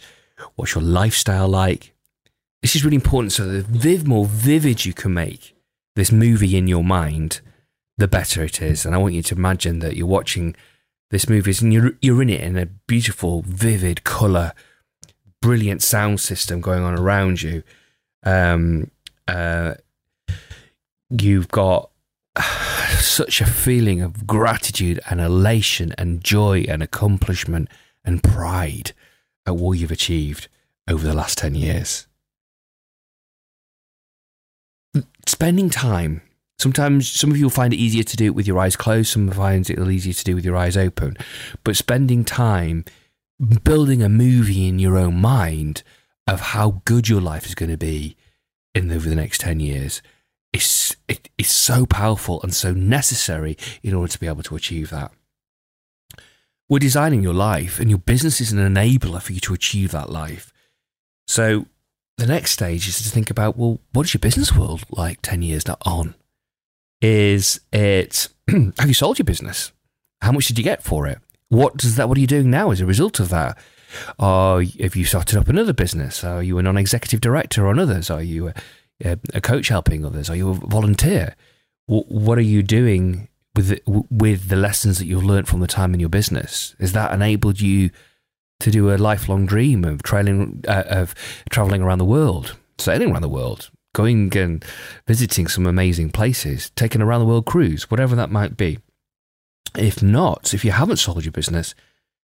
What's 0.56 0.76
your 0.76 0.84
lifestyle 0.84 1.48
like? 1.48 1.94
This 2.62 2.76
is 2.76 2.84
really 2.84 2.96
important. 2.96 3.34
So 3.34 3.46
the 3.46 3.62
viv 3.62 4.08
more 4.08 4.26
vivid 4.26 4.86
you 4.86 4.94
can 4.94 5.14
make 5.14 5.56
this 5.96 6.12
movie 6.12 6.58
in 6.58 6.68
your 6.68 6.84
mind, 6.84 7.42
the 7.98 8.08
better 8.08 8.44
it 8.44 8.62
is. 8.62 8.86
And 8.86 8.96
I 8.96 8.98
want 8.98 9.14
you 9.14 9.24
to 9.24 9.36
imagine 9.36 9.80
that 9.80 9.96
you're 9.96 10.08
watching 10.08 10.56
this 11.12 11.30
movie 11.30 11.54
and 11.62 11.74
you're, 11.74 11.92
you're 12.02 12.22
in 12.22 12.30
it 12.30 12.42
in 12.42 12.58
a 12.58 12.66
beautiful, 12.66 13.44
vivid 13.46 14.04
color 14.04 14.54
brilliant 15.44 15.84
sound 15.84 16.22
system 16.22 16.62
going 16.62 16.84
on 16.84 16.98
around 16.98 17.42
you. 17.42 17.64
Um, 18.26 18.90
uh, 19.28 19.74
you've 21.10 21.50
got 21.50 21.90
such 23.00 23.42
a 23.42 23.46
feeling 23.46 24.02
of 24.02 24.26
gratitude 24.26 25.02
and 25.10 25.20
elation 25.20 25.94
and 25.98 26.24
joy 26.24 26.64
and 26.70 26.82
accomplishment 26.82 27.68
and 28.06 28.24
pride 28.24 28.94
at 29.46 29.58
what 29.58 29.74
you've 29.74 29.92
achieved 29.92 30.48
over 30.90 31.06
the 31.06 31.14
last 31.14 31.40
10 31.40 31.56
years. 31.56 32.08
Spending 35.28 35.70
time. 35.70 36.22
Sometimes 36.60 37.10
some 37.10 37.32
of 37.32 37.38
you 37.38 37.46
will 37.46 37.50
find 37.50 37.74
it 37.74 37.78
easier 37.78 38.04
to 38.04 38.18
do 38.18 38.26
it 38.26 38.36
with 38.36 38.48
your 38.48 38.60
eyes 38.60 38.76
closed, 38.76 39.12
some 39.12 39.30
find 39.32 39.70
it 39.70 39.80
easier 39.80 40.14
to 40.14 40.24
do 40.24 40.36
with 40.36 40.46
your 40.46 40.56
eyes 40.56 40.78
open. 40.78 41.18
But 41.64 41.76
spending 41.76 42.24
time 42.24 42.86
building 43.64 44.02
a 44.02 44.10
movie 44.10 44.68
in 44.68 44.80
your 44.80 44.98
own 44.98 45.20
mind 45.20 45.84
of 46.28 46.40
how 46.40 46.82
good 46.86 47.10
your 47.10 47.22
life 47.22 47.46
is 47.46 47.56
going 47.56 47.72
to 47.72 47.78
be 47.78 48.16
in 48.74 48.92
over 48.92 49.10
the 49.10 49.16
next 49.16 49.42
10 49.42 49.60
years 49.60 50.02
is 50.54 50.96
it 51.08 51.30
is 51.38 51.50
so 51.50 51.86
powerful 51.86 52.42
and 52.44 52.54
so 52.54 52.72
necessary 52.72 53.58
in 53.82 53.94
order 53.94 54.12
to 54.12 54.20
be 54.20 54.28
able 54.28 54.44
to 54.44 54.56
achieve 54.56 54.90
that. 54.92 55.12
We're 56.70 56.80
designing 56.80 57.24
your 57.24 57.34
life 57.34 57.80
and 57.80 57.90
your 57.90 58.00
business 58.00 58.40
is 58.40 58.52
an 58.52 58.60
enabler 58.60 59.22
for 59.22 59.34
you 59.34 59.40
to 59.42 59.54
achieve 59.54 59.92
that 59.92 60.10
life. 60.10 60.54
So 61.28 61.66
the 62.18 62.28
next 62.28 62.52
stage 62.52 62.88
is 62.88 62.98
to 63.02 63.10
think 63.10 63.30
about, 63.30 63.58
well, 63.58 63.80
what 63.92 64.06
is 64.06 64.14
your 64.14 64.20
business 64.20 64.56
world 64.56 64.84
like 64.92 65.22
10 65.22 65.42
years 65.42 65.66
on? 65.82 66.16
Is 67.04 67.60
it, 67.72 68.30
have 68.48 68.88
you 68.88 68.94
sold 68.94 69.20
your 69.20 69.26
business? 69.26 69.72
How 70.22 70.32
much 70.32 70.48
did 70.48 70.58
you 70.58 70.64
get 70.64 70.84
for 70.84 71.06
it? 71.06 71.20
what 71.54 71.78
does 71.78 71.96
that? 71.96 72.10
What 72.10 72.18
are 72.18 72.22
you 72.22 72.28
doing 72.28 72.50
now 72.50 72.72
as 72.72 72.82
a 72.82 72.86
result 72.86 73.20
of 73.20 73.30
that? 73.30 73.58
Are 74.18 74.62
have 74.62 74.96
you 74.96 75.06
started 75.06 75.38
up 75.38 75.48
another 75.48 75.74
business? 75.74 76.24
Are 76.24 76.42
you 76.42 76.58
a 76.58 76.64
non-executive 76.64 77.22
director 77.22 77.68
on 77.68 77.78
others? 77.78 78.10
Are 78.10 78.24
you 78.24 78.52
a, 79.04 79.20
a 79.34 79.42
coach 79.42 79.68
helping 79.68 80.04
others? 80.04 80.30
Are 80.30 80.36
you 80.36 80.50
a 80.50 80.54
volunteer? 80.56 81.36
What 81.86 82.38
are 82.38 82.42
you 82.42 82.64
doing 82.64 83.28
with 83.56 83.68
the, 83.68 83.82
with 84.10 84.48
the 84.48 84.56
lessons 84.56 84.98
that 84.98 85.06
you've 85.06 85.24
learned 85.24 85.48
from 85.48 85.60
the 85.60 85.68
time 85.68 85.94
in 85.94 86.00
your 86.00 86.10
business? 86.10 86.76
Has 86.80 86.94
that 86.94 87.14
enabled 87.14 87.62
you 87.62 87.92
to 88.62 88.72
do 88.72 88.92
a 88.92 88.98
lifelong 88.98 89.46
dream 89.46 89.84
of 89.84 90.02
trailing 90.02 90.64
uh, 90.68 90.84
of 90.88 91.14
traveling 91.52 91.84
around 91.84 92.00
the 92.00 92.06
world, 92.06 92.58
sailing 92.80 93.12
around 93.12 93.22
the 93.22 93.30
world, 93.30 93.70
going 93.94 94.36
and 94.38 94.66
visiting 95.08 95.48
some 95.48 95.66
amazing 95.66 96.10
places, 96.10 96.72
taking 96.76 97.02
a 97.02 97.06
around 97.06 97.22
the 97.22 97.28
world 97.28 97.46
cruise, 97.46 97.90
whatever 97.90 98.16
that 98.16 98.32
might 98.32 98.58
be? 98.58 98.80
If 99.78 100.04
not, 100.04 100.54
if 100.54 100.66
you 100.66 100.72
haven't 100.72 100.98
sold 100.98 101.26
your 101.26 101.32
business, 101.32 101.74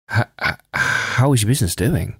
how, 0.08 0.26
how 0.72 1.32
is 1.32 1.42
your 1.42 1.48
business 1.48 1.74
doing? 1.74 2.16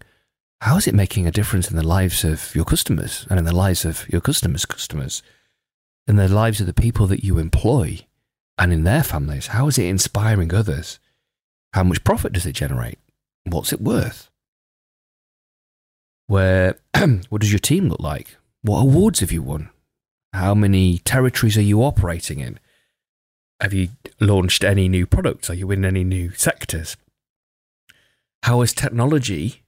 How 0.60 0.76
is 0.76 0.86
it 0.86 0.94
making 0.94 1.26
a 1.26 1.32
difference 1.32 1.70
in 1.70 1.76
the 1.76 1.86
lives 1.86 2.24
of 2.24 2.54
your 2.54 2.64
customers 2.64 3.26
and 3.28 3.38
in 3.38 3.44
the 3.44 3.54
lives 3.54 3.84
of 3.84 4.08
your 4.08 4.20
customers' 4.20 4.64
customers, 4.64 5.22
in 6.06 6.16
the 6.16 6.28
lives 6.28 6.60
of 6.60 6.66
the 6.66 6.72
people 6.72 7.06
that 7.06 7.24
you 7.24 7.38
employ 7.38 8.00
and 8.58 8.72
in 8.72 8.84
their 8.84 9.02
families? 9.02 9.48
How 9.48 9.68
is 9.68 9.78
it 9.78 9.86
inspiring 9.86 10.54
others? 10.54 10.98
How 11.72 11.84
much 11.84 12.04
profit 12.04 12.32
does 12.32 12.46
it 12.46 12.52
generate? 12.52 12.98
What's 13.44 13.72
it 13.72 13.80
worth? 13.80 14.30
Where, 16.26 16.78
what 17.28 17.40
does 17.40 17.52
your 17.52 17.58
team 17.58 17.88
look 17.88 18.00
like? 18.00 18.36
What 18.66 18.80
awards 18.80 19.20
have 19.20 19.30
you 19.30 19.42
won? 19.42 19.70
How 20.32 20.52
many 20.52 20.98
territories 20.98 21.56
are 21.56 21.62
you 21.62 21.84
operating 21.84 22.40
in? 22.40 22.58
Have 23.60 23.72
you 23.72 23.90
launched 24.18 24.64
any 24.64 24.88
new 24.88 25.06
products? 25.06 25.48
Are 25.48 25.54
you 25.54 25.70
in 25.70 25.84
any 25.84 26.02
new 26.02 26.32
sectors? 26.32 26.96
How 28.42 28.60
has 28.62 28.72
technology 28.72 29.62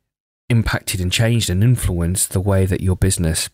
impacted 0.48 1.00
and 1.00 1.12
changed 1.12 1.48
and 1.48 1.62
influenced 1.62 2.32
the 2.32 2.40
way 2.40 2.66
that 2.66 2.80
your 2.80 2.96
business 2.96 3.48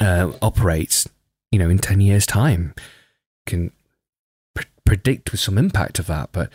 uh, 0.00 0.32
operates? 0.40 1.06
You 1.52 1.58
know, 1.58 1.68
in 1.68 1.78
ten 1.78 2.00
years' 2.00 2.26
time, 2.26 2.74
can 3.44 3.72
predict 4.86 5.32
with 5.32 5.40
some 5.40 5.58
impact 5.58 5.98
of 5.98 6.06
that. 6.06 6.30
But 6.32 6.50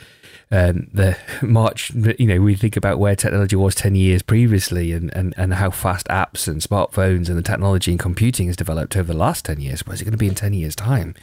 um, 0.49 0.87
the 0.91 1.17
March, 1.43 1.91
you 1.93 2.25
know, 2.25 2.41
we 2.41 2.55
think 2.55 2.75
about 2.75 2.97
where 2.97 3.15
technology 3.15 3.55
was 3.55 3.75
10 3.75 3.93
years 3.93 4.23
previously 4.23 4.91
and, 4.93 5.13
and, 5.15 5.35
and 5.37 5.53
how 5.53 5.69
fast 5.69 6.07
apps 6.07 6.47
and 6.47 6.61
smartphones 6.61 7.29
and 7.29 7.37
the 7.37 7.43
technology 7.43 7.91
and 7.91 7.99
computing 7.99 8.47
has 8.47 8.55
developed 8.55 8.97
over 8.97 9.13
the 9.13 9.19
last 9.19 9.45
10 9.45 9.59
years. 9.59 9.85
Where's 9.85 10.01
it 10.01 10.05
going 10.05 10.13
to 10.13 10.17
be 10.17 10.27
in 10.27 10.35
10 10.35 10.53
years' 10.53 10.75
time? 10.75 11.13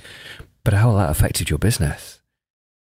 But 0.63 0.75
how 0.75 0.91
will 0.91 0.99
that 0.99 1.11
affected 1.11 1.51
your 1.51 1.59
business? 1.59 2.21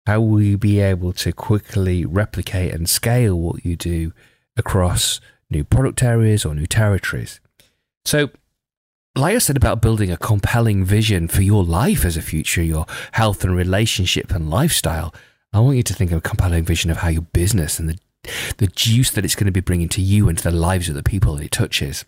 How 0.07 0.21
will 0.21 0.43
you 0.43 0.59
be 0.59 0.81
able 0.81 1.13
to 1.15 1.33
quickly 1.33 2.05
replicate 2.05 2.75
and 2.75 2.89
scale 2.89 3.39
what 3.39 3.65
you 3.65 3.77
do 3.77 4.13
across 4.57 5.21
new 5.51 5.65
product 5.65 6.03
areas 6.03 6.45
or 6.45 6.55
new 6.55 6.67
territories? 6.67 7.41
So, 8.05 8.31
like 9.17 9.35
I 9.35 9.39
said 9.39 9.57
about 9.57 9.83
building 9.83 10.11
a 10.11 10.17
compelling 10.17 10.85
vision 10.85 11.29
for 11.29 11.43
your 11.43 11.65
life 11.65 12.05
as 12.05 12.17
a 12.17 12.23
future, 12.23 12.63
your 12.63 12.87
health 13.13 13.45
and 13.45 13.55
relationship 13.55 14.31
and 14.33 14.49
lifestyle, 14.51 15.15
I 15.53 15.61
want 15.61 15.77
you 15.77 15.83
to 15.83 15.95
think 15.95 16.13
of 16.13 16.19
a 16.19 16.23
compelling 16.23 16.65
vision 16.65 16.91
of 16.91 16.99
how 16.99 17.09
your 17.09 17.23
business 17.23 17.79
and 17.79 17.89
the, 17.89 17.99
the 18.59 18.67
juice 18.67 19.11
that 19.13 19.25
it's 19.25 19.35
going 19.35 19.47
to 19.47 19.53
be 19.53 19.61
bringing 19.61 19.89
to 19.91 20.03
you 20.03 20.29
and 20.29 20.39
to 20.39 20.45
the 20.45 20.51
lives 20.51 20.89
of 20.89 20.95
the 20.95 21.03
people 21.03 21.37
that 21.37 21.45
it 21.45 21.51
touches. 21.51 22.05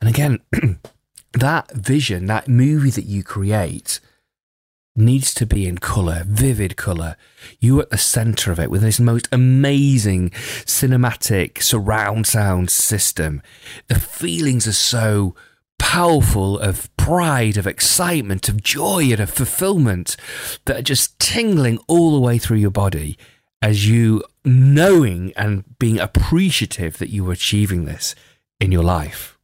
And 0.00 0.08
again, 0.08 0.40
that 1.32 1.72
vision, 1.72 2.26
that 2.26 2.48
movie 2.48 2.90
that 2.90 3.06
you 3.06 3.22
create, 3.22 4.00
needs 4.94 5.32
to 5.34 5.46
be 5.46 5.66
in 5.66 5.78
colour, 5.78 6.22
vivid 6.26 6.76
colour. 6.76 7.16
You 7.60 7.80
at 7.80 7.90
the 7.90 7.98
centre 7.98 8.52
of 8.52 8.60
it 8.60 8.70
with 8.70 8.82
this 8.82 9.00
most 9.00 9.28
amazing 9.32 10.30
cinematic 10.30 11.62
surround 11.62 12.26
sound 12.26 12.70
system. 12.70 13.42
The 13.88 13.98
feelings 13.98 14.66
are 14.66 14.72
so 14.72 15.34
powerful 15.82 16.60
of 16.60 16.88
pride, 16.96 17.56
of 17.56 17.66
excitement, 17.66 18.48
of 18.48 18.62
joy, 18.62 19.10
and 19.10 19.18
of 19.18 19.28
fulfillment 19.28 20.16
that 20.64 20.76
are 20.76 20.82
just 20.82 21.18
tingling 21.18 21.76
all 21.88 22.12
the 22.12 22.20
way 22.20 22.38
through 22.38 22.56
your 22.56 22.70
body 22.70 23.18
as 23.60 23.88
you 23.88 24.22
knowing 24.44 25.32
and 25.36 25.64
being 25.80 25.98
appreciative 25.98 26.98
that 26.98 27.10
you 27.10 27.28
are 27.28 27.32
achieving 27.32 27.84
this 27.84 28.14
in 28.60 28.70
your 28.70 28.84
life. 28.84 29.36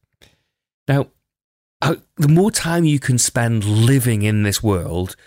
Now, 0.87 1.07
uh, 1.81 1.97
the 2.15 2.29
more 2.29 2.51
time 2.51 2.85
you 2.85 2.99
can 2.99 3.17
spend 3.17 3.65
living 3.65 4.21
in 4.21 4.43
this 4.43 4.63
world, 4.63 5.17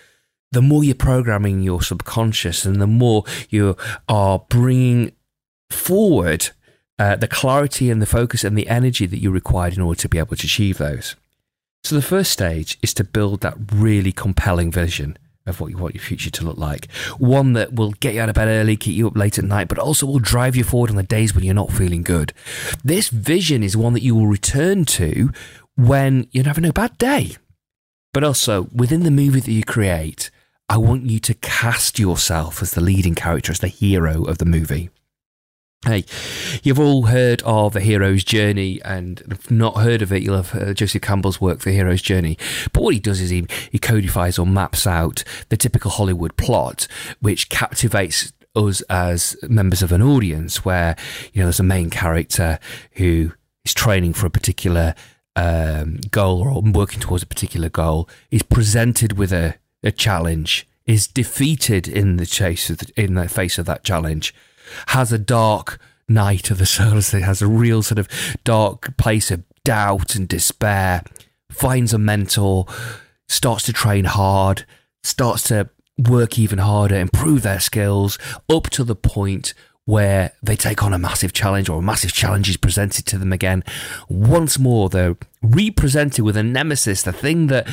the 0.51 0.63
more 0.63 0.83
you're 0.83 0.95
programming 0.95 1.61
your 1.61 1.83
subconscious 1.83 2.65
and 2.65 2.81
the 2.81 2.87
more 2.87 3.23
you 3.49 3.77
are 4.09 4.43
bringing 4.49 5.11
forward 5.69 6.49
uh, 7.03 7.17
the 7.17 7.27
clarity 7.27 7.89
and 7.89 8.01
the 8.01 8.05
focus 8.05 8.45
and 8.45 8.57
the 8.57 8.69
energy 8.69 9.05
that 9.05 9.19
you 9.19 9.29
required 9.29 9.73
in 9.73 9.81
order 9.81 9.99
to 9.99 10.07
be 10.07 10.17
able 10.17 10.37
to 10.37 10.45
achieve 10.45 10.77
those. 10.77 11.17
So, 11.83 11.95
the 11.95 12.01
first 12.01 12.31
stage 12.31 12.77
is 12.81 12.93
to 12.93 13.03
build 13.03 13.41
that 13.41 13.57
really 13.73 14.13
compelling 14.13 14.71
vision 14.71 15.17
of 15.45 15.59
what 15.59 15.69
you 15.69 15.77
want 15.77 15.95
your 15.95 16.01
future 16.01 16.29
to 16.29 16.45
look 16.45 16.57
like. 16.57 16.89
One 17.17 17.51
that 17.53 17.73
will 17.73 17.91
get 17.91 18.13
you 18.13 18.21
out 18.21 18.29
of 18.29 18.35
bed 18.35 18.47
early, 18.47 18.77
keep 18.77 18.95
you 18.95 19.07
up 19.07 19.17
late 19.17 19.37
at 19.37 19.43
night, 19.43 19.67
but 19.67 19.79
also 19.79 20.05
will 20.05 20.19
drive 20.19 20.55
you 20.55 20.63
forward 20.63 20.91
on 20.91 20.95
the 20.95 21.03
days 21.03 21.35
when 21.35 21.43
you're 21.43 21.53
not 21.53 21.73
feeling 21.73 22.03
good. 22.03 22.31
This 22.85 23.09
vision 23.09 23.63
is 23.63 23.75
one 23.75 23.91
that 23.91 24.03
you 24.03 24.15
will 24.15 24.27
return 24.27 24.85
to 24.85 25.29
when 25.75 26.29
you're 26.31 26.45
having 26.45 26.63
a 26.63 26.71
bad 26.71 26.97
day. 26.97 27.35
But 28.13 28.23
also, 28.23 28.69
within 28.73 29.03
the 29.03 29.11
movie 29.11 29.41
that 29.41 29.51
you 29.51 29.65
create, 29.65 30.31
I 30.69 30.77
want 30.77 31.09
you 31.09 31.19
to 31.19 31.33
cast 31.33 31.99
yourself 31.99 32.61
as 32.61 32.71
the 32.71 32.79
leading 32.79 33.15
character, 33.15 33.51
as 33.51 33.59
the 33.59 33.67
hero 33.67 34.23
of 34.23 34.37
the 34.37 34.45
movie. 34.45 34.89
Hey, 35.85 36.05
you've 36.63 36.79
all 36.79 37.07
heard 37.07 37.41
of 37.41 37.73
the 37.73 37.81
hero's 37.81 38.23
journey, 38.23 38.81
and 38.83 39.21
if 39.29 39.51
not 39.51 39.79
heard 39.79 40.01
of 40.01 40.13
it, 40.13 40.23
you'll 40.23 40.41
have 40.41 40.75
Joseph 40.75 41.01
Campbell's 41.01 41.41
work, 41.41 41.59
The 41.59 41.73
Hero's 41.73 42.01
Journey. 42.01 42.37
But 42.71 42.83
what 42.83 42.93
he 42.93 43.01
does 43.01 43.19
is 43.19 43.31
he, 43.31 43.45
he 43.69 43.79
codifies 43.79 44.39
or 44.39 44.45
maps 44.45 44.87
out 44.87 45.25
the 45.49 45.57
typical 45.57 45.91
Hollywood 45.91 46.37
plot, 46.37 46.87
which 47.19 47.49
captivates 47.49 48.31
us 48.55 48.79
as 48.83 49.35
members 49.49 49.81
of 49.81 49.91
an 49.91 50.01
audience, 50.01 50.63
where 50.63 50.95
you 51.33 51.41
know 51.41 51.47
there's 51.47 51.59
a 51.59 51.63
main 51.63 51.89
character 51.89 52.59
who 52.93 53.33
is 53.65 53.73
training 53.73 54.13
for 54.13 54.25
a 54.25 54.29
particular 54.29 54.95
um, 55.35 55.99
goal 56.11 56.47
or 56.47 56.61
working 56.61 57.01
towards 57.01 57.23
a 57.23 57.27
particular 57.27 57.67
goal, 57.67 58.07
is 58.31 58.43
presented 58.43 59.17
with 59.17 59.33
a, 59.33 59.55
a 59.83 59.91
challenge, 59.91 60.65
is 60.85 61.07
defeated 61.07 61.89
in 61.89 62.15
the 62.15 62.25
chase 62.25 62.69
the, 62.69 62.89
in 62.95 63.15
the 63.15 63.27
face 63.27 63.57
of 63.57 63.65
that 63.65 63.83
challenge 63.83 64.33
has 64.87 65.11
a 65.11 65.19
dark 65.19 65.79
night 66.07 66.51
of 66.51 66.57
the 66.57 66.65
soul, 66.65 66.97
it 66.97 67.11
has 67.13 67.41
a 67.41 67.47
real 67.47 67.81
sort 67.81 67.99
of 67.99 68.07
dark 68.43 68.95
place 68.97 69.31
of 69.31 69.43
doubt 69.63 70.15
and 70.15 70.27
despair, 70.27 71.03
finds 71.51 71.93
a 71.93 71.97
mentor, 71.97 72.65
starts 73.27 73.65
to 73.65 73.73
train 73.73 74.05
hard, 74.05 74.65
starts 75.03 75.43
to 75.43 75.69
work 75.97 76.37
even 76.39 76.59
harder, 76.59 76.95
improve 76.95 77.43
their 77.43 77.59
skills 77.59 78.17
up 78.49 78.69
to 78.71 78.83
the 78.83 78.95
point 78.95 79.53
where 79.85 80.31
they 80.41 80.55
take 80.55 80.81
on 80.81 80.93
a 80.93 80.97
massive 80.97 81.33
challenge 81.33 81.67
or 81.67 81.79
a 81.79 81.81
massive 81.81 82.13
challenge 82.13 82.49
is 82.49 82.57
presented 82.57 83.05
to 83.05 83.17
them 83.17 83.33
again. 83.33 83.63
Once 84.07 84.57
more, 84.57 84.87
they're 84.89 85.17
represented 85.41 86.23
with 86.23 86.37
a 86.37 86.43
nemesis, 86.43 87.03
the 87.03 87.11
thing 87.11 87.47
that 87.47 87.67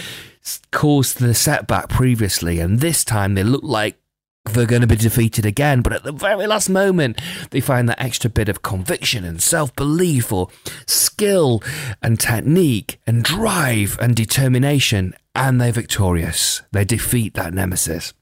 caused 0.72 1.20
the 1.20 1.34
setback 1.34 1.88
previously, 1.88 2.58
and 2.58 2.80
this 2.80 3.04
time 3.04 3.34
they 3.34 3.44
look 3.44 3.62
like 3.62 3.99
they're 4.46 4.66
going 4.66 4.80
to 4.80 4.86
be 4.86 4.96
defeated 4.96 5.44
again. 5.44 5.82
But 5.82 5.92
at 5.92 6.02
the 6.02 6.12
very 6.12 6.46
last 6.46 6.68
moment, 6.68 7.20
they 7.50 7.60
find 7.60 7.88
that 7.88 8.00
extra 8.00 8.30
bit 8.30 8.48
of 8.48 8.62
conviction 8.62 9.24
and 9.24 9.40
self 9.40 9.74
belief 9.76 10.32
or 10.32 10.48
skill 10.86 11.62
and 12.02 12.18
technique 12.18 13.00
and 13.06 13.22
drive 13.22 13.98
and 14.00 14.16
determination, 14.16 15.14
and 15.34 15.60
they're 15.60 15.72
victorious. 15.72 16.62
They 16.72 16.84
defeat 16.84 17.34
that 17.34 17.54
nemesis. 17.54 18.12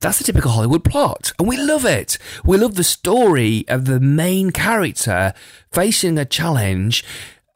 That's 0.00 0.18
the 0.18 0.24
typical 0.24 0.52
Hollywood 0.52 0.84
plot, 0.84 1.32
and 1.38 1.48
we 1.48 1.56
love 1.56 1.84
it. 1.84 2.18
We 2.44 2.56
love 2.56 2.76
the 2.76 2.84
story 2.84 3.64
of 3.66 3.86
the 3.86 3.98
main 3.98 4.52
character 4.52 5.34
facing 5.72 6.18
a 6.18 6.24
challenge 6.24 7.04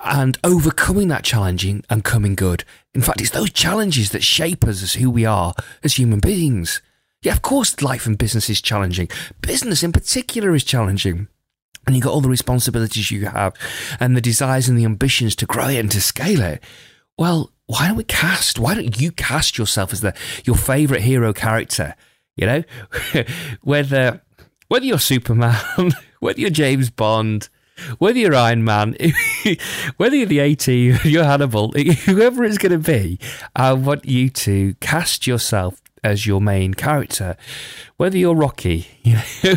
and 0.00 0.36
overcoming 0.42 1.06
that 1.08 1.22
challenging 1.22 1.84
and 1.88 2.02
coming 2.02 2.34
good. 2.34 2.64
In 2.94 3.00
fact, 3.00 3.20
it's 3.20 3.30
those 3.30 3.52
challenges 3.52 4.10
that 4.10 4.24
shape 4.24 4.64
us 4.64 4.82
as 4.82 4.94
who 4.94 5.08
we 5.08 5.24
are 5.24 5.54
as 5.84 5.94
human 5.94 6.18
beings. 6.18 6.82
Yeah, 7.22 7.32
of 7.32 7.42
course, 7.42 7.80
life 7.82 8.06
and 8.06 8.18
business 8.18 8.50
is 8.50 8.60
challenging. 8.60 9.08
Business 9.40 9.82
in 9.82 9.92
particular 9.92 10.54
is 10.54 10.64
challenging. 10.64 11.28
And 11.86 11.96
you've 11.96 12.04
got 12.04 12.12
all 12.12 12.20
the 12.20 12.28
responsibilities 12.28 13.10
you 13.10 13.26
have 13.26 13.54
and 13.98 14.16
the 14.16 14.20
desires 14.20 14.68
and 14.68 14.78
the 14.78 14.84
ambitions 14.84 15.34
to 15.36 15.46
grow 15.46 15.68
it 15.68 15.78
and 15.78 15.90
to 15.92 16.00
scale 16.00 16.40
it. 16.40 16.62
Well, 17.18 17.52
why 17.66 17.88
don't 17.88 17.96
we 17.96 18.04
cast? 18.04 18.58
Why 18.58 18.74
don't 18.74 19.00
you 19.00 19.10
cast 19.12 19.58
yourself 19.58 19.92
as 19.92 20.00
the 20.00 20.14
your 20.44 20.56
favorite 20.56 21.02
hero 21.02 21.32
character? 21.32 21.94
You 22.36 22.46
know, 22.46 22.62
whether 23.62 24.22
whether 24.68 24.84
you're 24.84 24.98
Superman, 24.98 25.56
whether 26.20 26.40
you're 26.40 26.50
James 26.50 26.90
Bond, 26.90 27.48
whether 27.98 28.18
you're 28.18 28.34
Iron 28.34 28.64
Man, 28.64 28.96
whether 29.96 30.16
you're 30.16 30.26
the 30.26 30.40
AT, 30.40 30.68
you're 30.68 31.24
Hannibal, 31.24 31.72
whoever 31.72 32.44
it's 32.44 32.58
going 32.58 32.72
to 32.72 32.78
be, 32.78 33.18
I 33.56 33.72
want 33.72 34.04
you 34.04 34.30
to 34.30 34.74
cast 34.74 35.26
yourself 35.26 35.81
as 36.04 36.26
your 36.26 36.40
main 36.40 36.74
character, 36.74 37.36
whether 37.96 38.18
you're 38.18 38.34
Rocky, 38.34 38.86
you 39.02 39.14
know, 39.14 39.54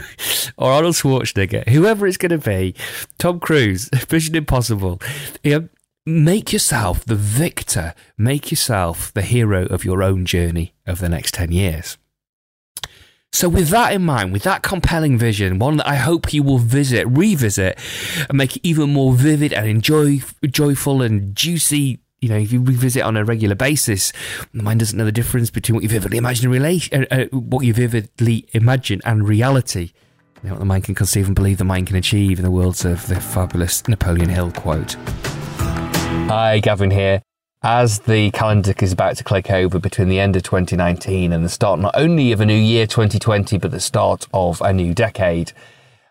or 0.57 0.71
Arnold 0.71 0.95
Schwarzenegger, 0.95 1.67
whoever 1.69 2.07
it's 2.07 2.17
going 2.17 2.31
to 2.31 2.37
be, 2.37 2.75
Tom 3.17 3.39
Cruise, 3.39 3.89
Mission 4.11 4.35
Impossible, 4.35 5.01
you 5.43 5.59
know, 5.59 5.69
make 6.05 6.53
yourself 6.53 7.03
the 7.03 7.15
victor, 7.15 7.93
make 8.17 8.51
yourself 8.51 9.11
the 9.13 9.23
hero 9.23 9.65
of 9.65 9.83
your 9.83 10.03
own 10.03 10.25
journey 10.25 10.73
of 10.85 10.99
the 10.99 11.09
next 11.09 11.33
10 11.33 11.51
years. 11.51 11.97
So, 13.35 13.49
with 13.49 13.67
that 13.69 13.91
in 13.91 14.05
mind, 14.05 14.31
with 14.31 14.43
that 14.43 14.61
compelling 14.61 15.17
vision, 15.17 15.59
one 15.59 15.75
that 15.77 15.87
I 15.89 15.95
hope 15.95 16.33
you 16.33 16.41
will 16.41 16.57
visit, 16.57 17.05
revisit, 17.05 17.77
and 18.29 18.37
make 18.37 18.57
even 18.63 18.93
more 18.93 19.11
vivid 19.11 19.51
and 19.51 19.67
enjoy, 19.67 20.21
joyful 20.45 21.01
and 21.01 21.35
juicy 21.35 21.99
you 22.25 22.29
know, 22.29 22.37
if 22.37 22.51
you 22.51 22.59
revisit 22.59 23.03
on 23.03 23.15
a 23.15 23.23
regular 23.23 23.53
basis, 23.53 24.11
the 24.51 24.63
mind 24.63 24.79
doesn't 24.79 24.97
know 24.97 25.05
the 25.05 25.11
difference 25.11 25.51
between 25.51 25.75
what 25.75 25.83
you 25.83 25.89
vividly 25.89 26.17
imagine 26.17 26.51
and 26.51 27.07
uh, 27.11 27.15
uh, 27.15 27.25
what 27.37 27.63
you 27.63 27.71
vividly 27.71 28.47
imagine 28.51 28.99
and 29.05 29.27
reality. 29.27 29.91
You 30.41 30.49
know, 30.49 30.55
what 30.55 30.59
the 30.59 30.65
mind 30.65 30.85
can 30.85 30.95
conceive 30.95 31.27
and 31.27 31.35
believe 31.35 31.59
the 31.59 31.63
mind 31.63 31.85
can 31.85 31.97
achieve 31.97 32.39
in 32.39 32.43
the 32.43 32.49
words 32.49 32.83
of 32.83 33.05
the 33.05 33.21
fabulous 33.21 33.87
Napoleon 33.87 34.29
Hill 34.29 34.51
quote. 34.53 34.93
Hi, 36.27 36.57
Gavin 36.63 36.89
here. 36.89 37.21
As 37.61 37.99
the 37.99 38.31
calendar 38.31 38.73
is 38.81 38.91
about 38.91 39.17
to 39.17 39.23
click 39.23 39.51
over 39.51 39.77
between 39.77 40.09
the 40.09 40.19
end 40.19 40.35
of 40.35 40.41
2019 40.41 41.31
and 41.31 41.45
the 41.45 41.49
start 41.49 41.79
not 41.79 41.93
only 41.95 42.31
of 42.31 42.41
a 42.41 42.45
new 42.47 42.57
year 42.57 42.87
2020, 42.87 43.59
but 43.59 43.69
the 43.69 43.79
start 43.79 44.25
of 44.33 44.61
a 44.61 44.73
new 44.73 44.95
decade, 44.95 45.51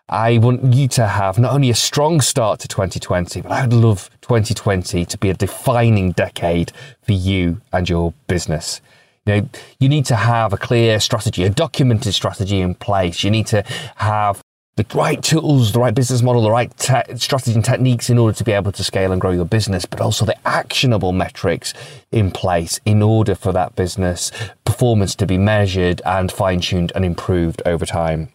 I 0.07 0.37
want 0.37 0.73
you 0.73 0.87
to 0.89 1.07
have 1.07 1.39
not 1.39 1.53
only 1.53 1.71
a 1.71 1.75
strong 1.75 2.21
start 2.21 2.59
to 2.59 2.67
2020, 2.67 3.41
but 3.41 3.51
I'd 3.51 3.73
love 3.73 4.11
2020 4.21 5.03
to 5.03 5.17
be 5.17 5.31
a 5.31 5.33
defining 5.33 6.11
decade 6.11 6.71
for 7.01 7.13
you 7.13 7.61
and 7.73 7.89
your 7.89 8.13
business. 8.27 8.81
You 9.25 9.41
know, 9.41 9.49
you 9.79 9.89
need 9.89 10.05
to 10.05 10.15
have 10.15 10.53
a 10.53 10.57
clear 10.57 10.99
strategy, 10.99 11.43
a 11.43 11.49
documented 11.49 12.13
strategy 12.13 12.61
in 12.61 12.75
place. 12.75 13.23
You 13.23 13.31
need 13.31 13.47
to 13.47 13.63
have 13.95 14.43
the 14.75 14.85
right 14.93 15.23
tools, 15.23 15.71
the 15.71 15.79
right 15.79 15.95
business 15.95 16.21
model, 16.21 16.43
the 16.43 16.51
right 16.51 16.77
te- 16.77 17.17
strategy 17.17 17.55
and 17.55 17.65
techniques 17.65 18.07
in 18.07 18.19
order 18.19 18.37
to 18.37 18.43
be 18.43 18.51
able 18.51 18.73
to 18.73 18.83
scale 18.83 19.11
and 19.11 19.19
grow 19.19 19.31
your 19.31 19.45
business, 19.45 19.87
but 19.87 20.01
also 20.01 20.23
the 20.25 20.37
actionable 20.47 21.13
metrics 21.13 21.73
in 22.11 22.29
place 22.29 22.79
in 22.85 23.01
order 23.01 23.33
for 23.33 23.51
that 23.53 23.75
business 23.75 24.31
performance 24.65 25.15
to 25.15 25.25
be 25.25 25.39
measured 25.39 25.99
and 26.05 26.31
fine 26.31 26.59
tuned 26.59 26.91
and 26.93 27.03
improved 27.03 27.63
over 27.65 27.87
time. 27.87 28.29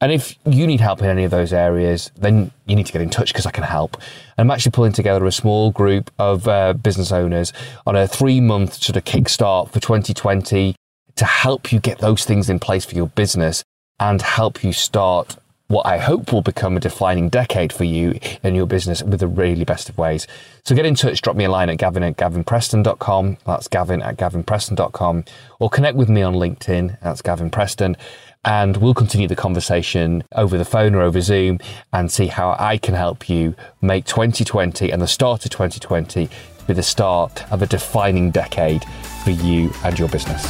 And 0.00 0.12
if 0.12 0.36
you 0.46 0.66
need 0.66 0.80
help 0.80 1.00
in 1.00 1.06
any 1.06 1.24
of 1.24 1.32
those 1.32 1.52
areas, 1.52 2.12
then 2.16 2.52
you 2.66 2.76
need 2.76 2.86
to 2.86 2.92
get 2.92 3.02
in 3.02 3.10
touch 3.10 3.32
because 3.32 3.46
I 3.46 3.50
can 3.50 3.64
help. 3.64 3.96
I'm 4.36 4.50
actually 4.50 4.72
pulling 4.72 4.92
together 4.92 5.26
a 5.26 5.32
small 5.32 5.72
group 5.72 6.12
of 6.18 6.46
uh, 6.46 6.74
business 6.74 7.10
owners 7.10 7.52
on 7.84 7.96
a 7.96 8.06
three 8.06 8.40
month 8.40 8.74
sort 8.74 8.96
of 8.96 9.04
kickstart 9.04 9.70
for 9.70 9.80
2020 9.80 10.76
to 11.16 11.24
help 11.24 11.72
you 11.72 11.80
get 11.80 11.98
those 11.98 12.24
things 12.24 12.48
in 12.48 12.60
place 12.60 12.84
for 12.84 12.94
your 12.94 13.08
business 13.08 13.64
and 13.98 14.22
help 14.22 14.62
you 14.62 14.72
start 14.72 15.36
what 15.68 15.84
I 15.84 15.98
hope 15.98 16.32
will 16.32 16.42
become 16.42 16.76
a 16.76 16.80
defining 16.80 17.28
decade 17.28 17.74
for 17.74 17.84
you 17.84 18.18
in 18.42 18.54
your 18.54 18.66
business 18.66 19.02
with 19.02 19.20
the 19.20 19.26
really 19.26 19.64
best 19.64 19.90
of 19.90 19.98
ways. 19.98 20.26
So 20.64 20.74
get 20.74 20.86
in 20.86 20.94
touch, 20.94 21.20
drop 21.20 21.36
me 21.36 21.44
a 21.44 21.50
line 21.50 21.68
at 21.68 21.76
gavin 21.76 22.02
at 22.02 22.16
gavinpreston.com. 22.16 23.36
That's 23.44 23.68
gavin 23.68 24.00
at 24.00 24.16
gavinpreston.com. 24.16 25.24
Or 25.58 25.68
connect 25.68 25.96
with 25.96 26.08
me 26.08 26.22
on 26.22 26.34
LinkedIn. 26.34 26.98
That's 27.00 27.20
Gavin 27.20 27.50
Preston 27.50 27.96
and 28.44 28.76
we'll 28.76 28.94
continue 28.94 29.28
the 29.28 29.36
conversation 29.36 30.22
over 30.34 30.56
the 30.56 30.64
phone 30.64 30.94
or 30.94 31.02
over 31.02 31.20
Zoom 31.20 31.58
and 31.92 32.10
see 32.10 32.26
how 32.26 32.56
I 32.58 32.78
can 32.78 32.94
help 32.94 33.28
you 33.28 33.54
make 33.80 34.04
2020 34.04 34.90
and 34.90 35.02
the 35.02 35.08
start 35.08 35.44
of 35.44 35.50
2020 35.50 36.28
be 36.66 36.74
the 36.74 36.82
start 36.82 37.50
of 37.52 37.62
a 37.62 37.66
defining 37.66 38.30
decade 38.30 38.84
for 39.24 39.30
you 39.30 39.72
and 39.84 39.98
your 39.98 40.08
business. 40.08 40.42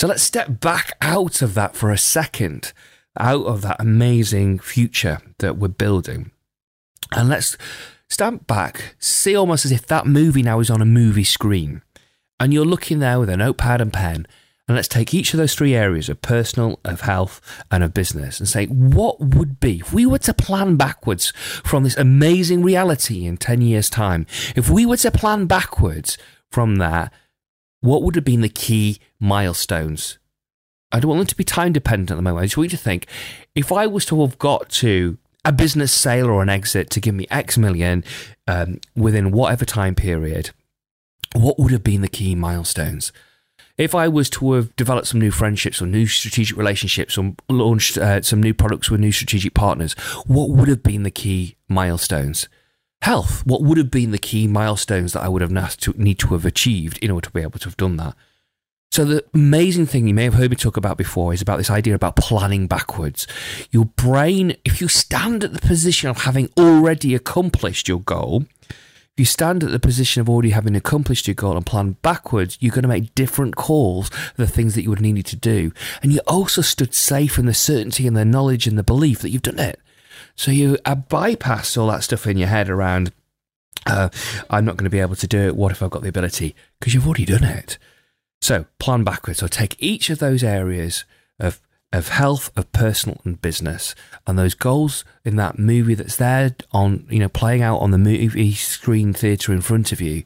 So 0.00 0.06
let's 0.06 0.22
step 0.22 0.60
back 0.60 0.96
out 1.00 1.42
of 1.42 1.54
that 1.54 1.76
for 1.76 1.90
a 1.90 1.98
second, 1.98 2.72
out 3.18 3.44
of 3.44 3.62
that 3.62 3.76
amazing 3.78 4.58
future 4.58 5.18
that 5.38 5.56
we're 5.58 5.68
building. 5.68 6.30
And 7.12 7.28
let's 7.28 7.58
stand 8.08 8.46
back, 8.46 8.94
see 8.98 9.36
almost 9.36 9.64
as 9.64 9.72
if 9.72 9.86
that 9.86 10.06
movie 10.06 10.42
now 10.42 10.60
is 10.60 10.70
on 10.70 10.80
a 10.80 10.86
movie 10.86 11.24
screen. 11.24 11.82
And 12.40 12.52
you're 12.52 12.64
looking 12.64 12.98
there 12.98 13.20
with 13.20 13.28
a 13.28 13.36
notepad 13.36 13.80
and 13.80 13.92
pen 13.92 14.26
and 14.68 14.76
let's 14.76 14.88
take 14.88 15.12
each 15.12 15.34
of 15.34 15.38
those 15.38 15.54
three 15.54 15.74
areas 15.74 16.08
of 16.08 16.22
personal, 16.22 16.78
of 16.84 17.02
health, 17.02 17.40
and 17.70 17.82
of 17.82 17.92
business 17.92 18.38
and 18.38 18.48
say, 18.48 18.66
what 18.66 19.20
would 19.20 19.58
be, 19.58 19.80
if 19.80 19.92
we 19.92 20.06
were 20.06 20.18
to 20.18 20.32
plan 20.32 20.76
backwards 20.76 21.32
from 21.64 21.82
this 21.82 21.96
amazing 21.96 22.62
reality 22.62 23.26
in 23.26 23.36
10 23.36 23.60
years' 23.60 23.90
time, 23.90 24.24
if 24.54 24.70
we 24.70 24.86
were 24.86 24.96
to 24.98 25.10
plan 25.10 25.46
backwards 25.46 26.16
from 26.50 26.76
that, 26.76 27.12
what 27.80 28.02
would 28.02 28.14
have 28.14 28.24
been 28.24 28.40
the 28.40 28.48
key 28.48 28.98
milestones? 29.18 30.18
I 30.92 31.00
don't 31.00 31.08
want 31.08 31.20
them 31.20 31.26
to 31.26 31.36
be 31.36 31.44
time 31.44 31.72
dependent 31.72 32.10
at 32.12 32.16
the 32.16 32.22
moment. 32.22 32.42
I 32.42 32.46
just 32.46 32.56
want 32.56 32.70
you 32.70 32.76
to 32.76 32.82
think 32.82 33.06
if 33.54 33.72
I 33.72 33.86
was 33.86 34.06
to 34.06 34.20
have 34.20 34.38
got 34.38 34.68
to 34.70 35.18
a 35.44 35.50
business 35.50 35.90
sale 35.92 36.28
or 36.28 36.42
an 36.42 36.48
exit 36.48 36.88
to 36.90 37.00
give 37.00 37.14
me 37.14 37.26
X 37.30 37.58
million 37.58 38.04
um, 38.46 38.78
within 38.94 39.32
whatever 39.32 39.64
time 39.64 39.96
period, 39.96 40.50
what 41.34 41.58
would 41.58 41.72
have 41.72 41.82
been 41.82 42.02
the 42.02 42.08
key 42.08 42.34
milestones? 42.36 43.10
If 43.78 43.94
I 43.94 44.08
was 44.08 44.30
to 44.30 44.52
have 44.52 44.74
developed 44.76 45.08
some 45.08 45.20
new 45.20 45.30
friendships 45.30 45.80
or 45.80 45.86
new 45.86 46.06
strategic 46.06 46.56
relationships 46.56 47.16
or 47.16 47.34
launched 47.48 47.98
uh, 47.98 48.22
some 48.22 48.42
new 48.42 48.54
products 48.54 48.90
with 48.90 49.00
new 49.00 49.12
strategic 49.12 49.54
partners, 49.54 49.94
what 50.26 50.50
would 50.50 50.68
have 50.68 50.82
been 50.82 51.02
the 51.02 51.10
key 51.10 51.56
milestones? 51.68 52.48
health. 53.02 53.44
What 53.44 53.62
would 53.62 53.78
have 53.78 53.90
been 53.90 54.12
the 54.12 54.18
key 54.18 54.46
milestones 54.46 55.12
that 55.12 55.22
I 55.22 55.28
would 55.28 55.42
have 55.42 55.76
to, 55.78 55.92
need 55.96 56.18
to 56.20 56.28
have 56.28 56.46
achieved 56.46 56.98
in 56.98 57.10
order 57.10 57.26
to 57.26 57.32
be 57.32 57.42
able 57.42 57.58
to 57.58 57.68
have 57.68 57.76
done 57.76 57.96
that? 57.96 58.14
So 58.92 59.04
the 59.04 59.24
amazing 59.34 59.86
thing 59.86 60.06
you 60.06 60.14
may 60.14 60.24
have 60.24 60.34
heard 60.34 60.50
me 60.50 60.56
talk 60.56 60.76
about 60.76 60.98
before 60.98 61.32
is 61.32 61.42
about 61.42 61.56
this 61.56 61.70
idea 61.70 61.94
about 61.94 62.16
planning 62.16 62.66
backwards. 62.66 63.26
Your 63.70 63.86
brain, 63.86 64.54
if 64.64 64.80
you 64.80 64.88
stand 64.88 65.42
at 65.42 65.52
the 65.52 65.66
position 65.66 66.10
of 66.10 66.22
having 66.22 66.50
already 66.58 67.14
accomplished 67.14 67.88
your 67.88 68.00
goal, 68.00 68.44
if 69.14 69.20
you 69.20 69.24
stand 69.26 69.62
at 69.62 69.70
the 69.70 69.78
position 69.78 70.22
of 70.22 70.28
already 70.30 70.50
having 70.50 70.74
accomplished 70.74 71.28
your 71.28 71.34
goal 71.34 71.56
and 71.56 71.66
plan 71.66 71.96
backwards, 72.00 72.56
you're 72.60 72.72
going 72.72 72.82
to 72.82 72.88
make 72.88 73.14
different 73.14 73.56
calls 73.56 74.08
for 74.08 74.42
the 74.42 74.46
things 74.46 74.74
that 74.74 74.82
you 74.82 74.88
would 74.88 75.02
need 75.02 75.26
to 75.26 75.36
do. 75.36 75.70
And 76.02 76.14
you 76.14 76.20
also 76.26 76.62
stood 76.62 76.94
safe 76.94 77.38
in 77.38 77.44
the 77.44 77.52
certainty 77.52 78.06
and 78.06 78.16
the 78.16 78.24
knowledge 78.24 78.66
and 78.66 78.78
the 78.78 78.82
belief 78.82 79.20
that 79.20 79.28
you've 79.28 79.42
done 79.42 79.58
it. 79.58 79.78
So 80.34 80.50
you 80.50 80.78
uh, 80.86 80.94
bypass 80.94 81.76
all 81.76 81.88
that 81.88 82.04
stuff 82.04 82.26
in 82.26 82.38
your 82.38 82.48
head 82.48 82.70
around, 82.70 83.12
uh, 83.84 84.08
I'm 84.48 84.64
not 84.64 84.78
going 84.78 84.84
to 84.84 84.90
be 84.90 85.00
able 85.00 85.16
to 85.16 85.26
do 85.26 85.40
it. 85.40 85.56
What 85.56 85.72
if 85.72 85.82
I've 85.82 85.90
got 85.90 86.00
the 86.00 86.08
ability? 86.08 86.56
Because 86.80 86.94
you've 86.94 87.06
already 87.06 87.26
done 87.26 87.44
it. 87.44 87.76
So 88.40 88.64
plan 88.78 89.04
backwards. 89.04 89.40
So 89.40 89.46
take 89.46 89.76
each 89.78 90.08
of 90.08 90.20
those 90.20 90.42
areas 90.42 91.04
of 91.38 91.60
of 91.92 92.08
health, 92.08 92.50
of 92.56 92.70
personal 92.72 93.20
and 93.24 93.40
business, 93.40 93.94
and 94.26 94.38
those 94.38 94.54
goals 94.54 95.04
in 95.24 95.36
that 95.36 95.58
movie 95.58 95.94
that's 95.94 96.16
there 96.16 96.54
on 96.72 97.06
you 97.10 97.18
know 97.18 97.28
playing 97.28 97.62
out 97.62 97.78
on 97.78 97.90
the 97.90 97.98
movie 97.98 98.52
screen 98.52 99.12
theatre 99.12 99.52
in 99.52 99.60
front 99.60 99.92
of 99.92 100.00
you. 100.00 100.24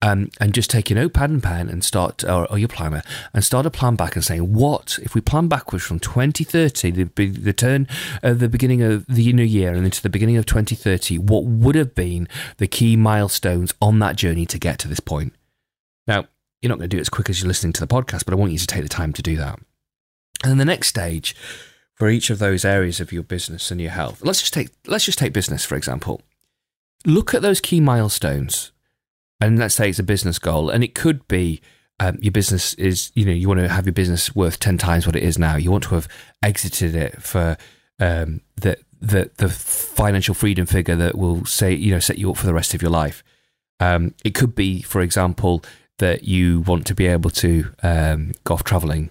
Um, 0.00 0.30
and 0.38 0.54
just 0.54 0.70
take 0.70 0.90
your 0.90 0.94
notepad 1.00 1.28
and 1.28 1.42
pen 1.42 1.68
and 1.68 1.82
start, 1.82 2.22
or, 2.22 2.48
or, 2.52 2.56
your 2.56 2.68
planner, 2.68 3.02
and 3.34 3.42
start 3.42 3.66
a 3.66 3.70
plan 3.70 3.96
back 3.96 4.14
and 4.14 4.24
saying, 4.24 4.54
what 4.54 4.96
if 5.02 5.16
we 5.16 5.20
plan 5.20 5.48
backwards 5.48 5.84
from 5.84 5.98
2030, 5.98 6.92
the, 6.92 7.26
the 7.26 7.52
turn 7.52 7.88
of 8.22 8.38
the 8.38 8.48
beginning 8.48 8.80
of 8.80 9.04
the 9.06 9.32
new 9.32 9.42
year 9.42 9.74
and 9.74 9.84
into 9.84 10.00
the 10.00 10.08
beginning 10.08 10.36
of 10.36 10.46
2030, 10.46 11.18
what 11.18 11.42
would 11.46 11.74
have 11.74 11.96
been 11.96 12.28
the 12.58 12.68
key 12.68 12.94
milestones 12.94 13.74
on 13.82 13.98
that 13.98 14.14
journey 14.14 14.46
to 14.46 14.56
get 14.56 14.78
to 14.78 14.86
this 14.86 15.00
point? 15.00 15.34
Now, 16.06 16.28
you're 16.62 16.68
not 16.68 16.78
going 16.78 16.88
to 16.88 16.94
do 16.94 16.98
it 16.98 17.02
as 17.02 17.08
quick 17.08 17.28
as 17.28 17.40
you're 17.40 17.48
listening 17.48 17.72
to 17.72 17.80
the 17.80 17.92
podcast, 17.92 18.24
but 18.24 18.32
I 18.32 18.36
want 18.36 18.52
you 18.52 18.58
to 18.58 18.66
take 18.68 18.84
the 18.84 18.88
time 18.88 19.12
to 19.14 19.22
do 19.22 19.36
that. 19.38 19.58
And 20.42 20.50
then 20.50 20.58
the 20.58 20.64
next 20.64 20.88
stage 20.88 21.34
for 21.98 22.08
each 22.08 22.30
of 22.30 22.38
those 22.38 22.64
areas 22.64 23.00
of 23.00 23.12
your 23.12 23.24
business 23.24 23.70
and 23.70 23.80
your 23.80 23.90
health. 23.90 24.22
Let's 24.22 24.40
just 24.40 24.54
take 24.54 24.70
let's 24.86 25.04
just 25.04 25.18
take 25.18 25.32
business 25.32 25.64
for 25.64 25.74
example. 25.74 26.22
Look 27.04 27.34
at 27.34 27.42
those 27.42 27.60
key 27.60 27.80
milestones, 27.80 28.72
and 29.40 29.58
let's 29.58 29.74
say 29.74 29.90
it's 29.90 29.98
a 29.98 30.04
business 30.04 30.38
goal, 30.38 30.70
and 30.70 30.84
it 30.84 30.94
could 30.94 31.26
be 31.28 31.60
um, 32.00 32.18
your 32.20 32.32
business 32.32 32.74
is 32.74 33.10
you 33.14 33.24
know 33.24 33.32
you 33.32 33.48
want 33.48 33.60
to 33.60 33.68
have 33.68 33.86
your 33.86 33.92
business 33.92 34.34
worth 34.34 34.60
ten 34.60 34.78
times 34.78 35.06
what 35.06 35.16
it 35.16 35.22
is 35.22 35.38
now. 35.38 35.56
You 35.56 35.70
want 35.72 35.84
to 35.84 35.94
have 35.96 36.08
exited 36.42 36.94
it 36.94 37.20
for 37.22 37.56
um, 37.98 38.42
the 38.56 38.78
the 39.00 39.30
the 39.36 39.48
financial 39.48 40.34
freedom 40.34 40.66
figure 40.66 40.96
that 40.96 41.16
will 41.16 41.44
say 41.44 41.74
you 41.74 41.92
know 41.92 42.00
set 42.00 42.18
you 42.18 42.30
up 42.30 42.36
for 42.36 42.46
the 42.46 42.54
rest 42.54 42.74
of 42.74 42.82
your 42.82 42.92
life. 42.92 43.24
Um, 43.80 44.14
it 44.24 44.34
could 44.34 44.56
be, 44.56 44.82
for 44.82 45.00
example, 45.00 45.62
that 45.98 46.24
you 46.24 46.60
want 46.60 46.84
to 46.86 46.94
be 46.94 47.06
able 47.06 47.30
to 47.30 47.72
um, 47.82 48.32
go 48.42 48.54
off 48.54 48.64
traveling 48.64 49.10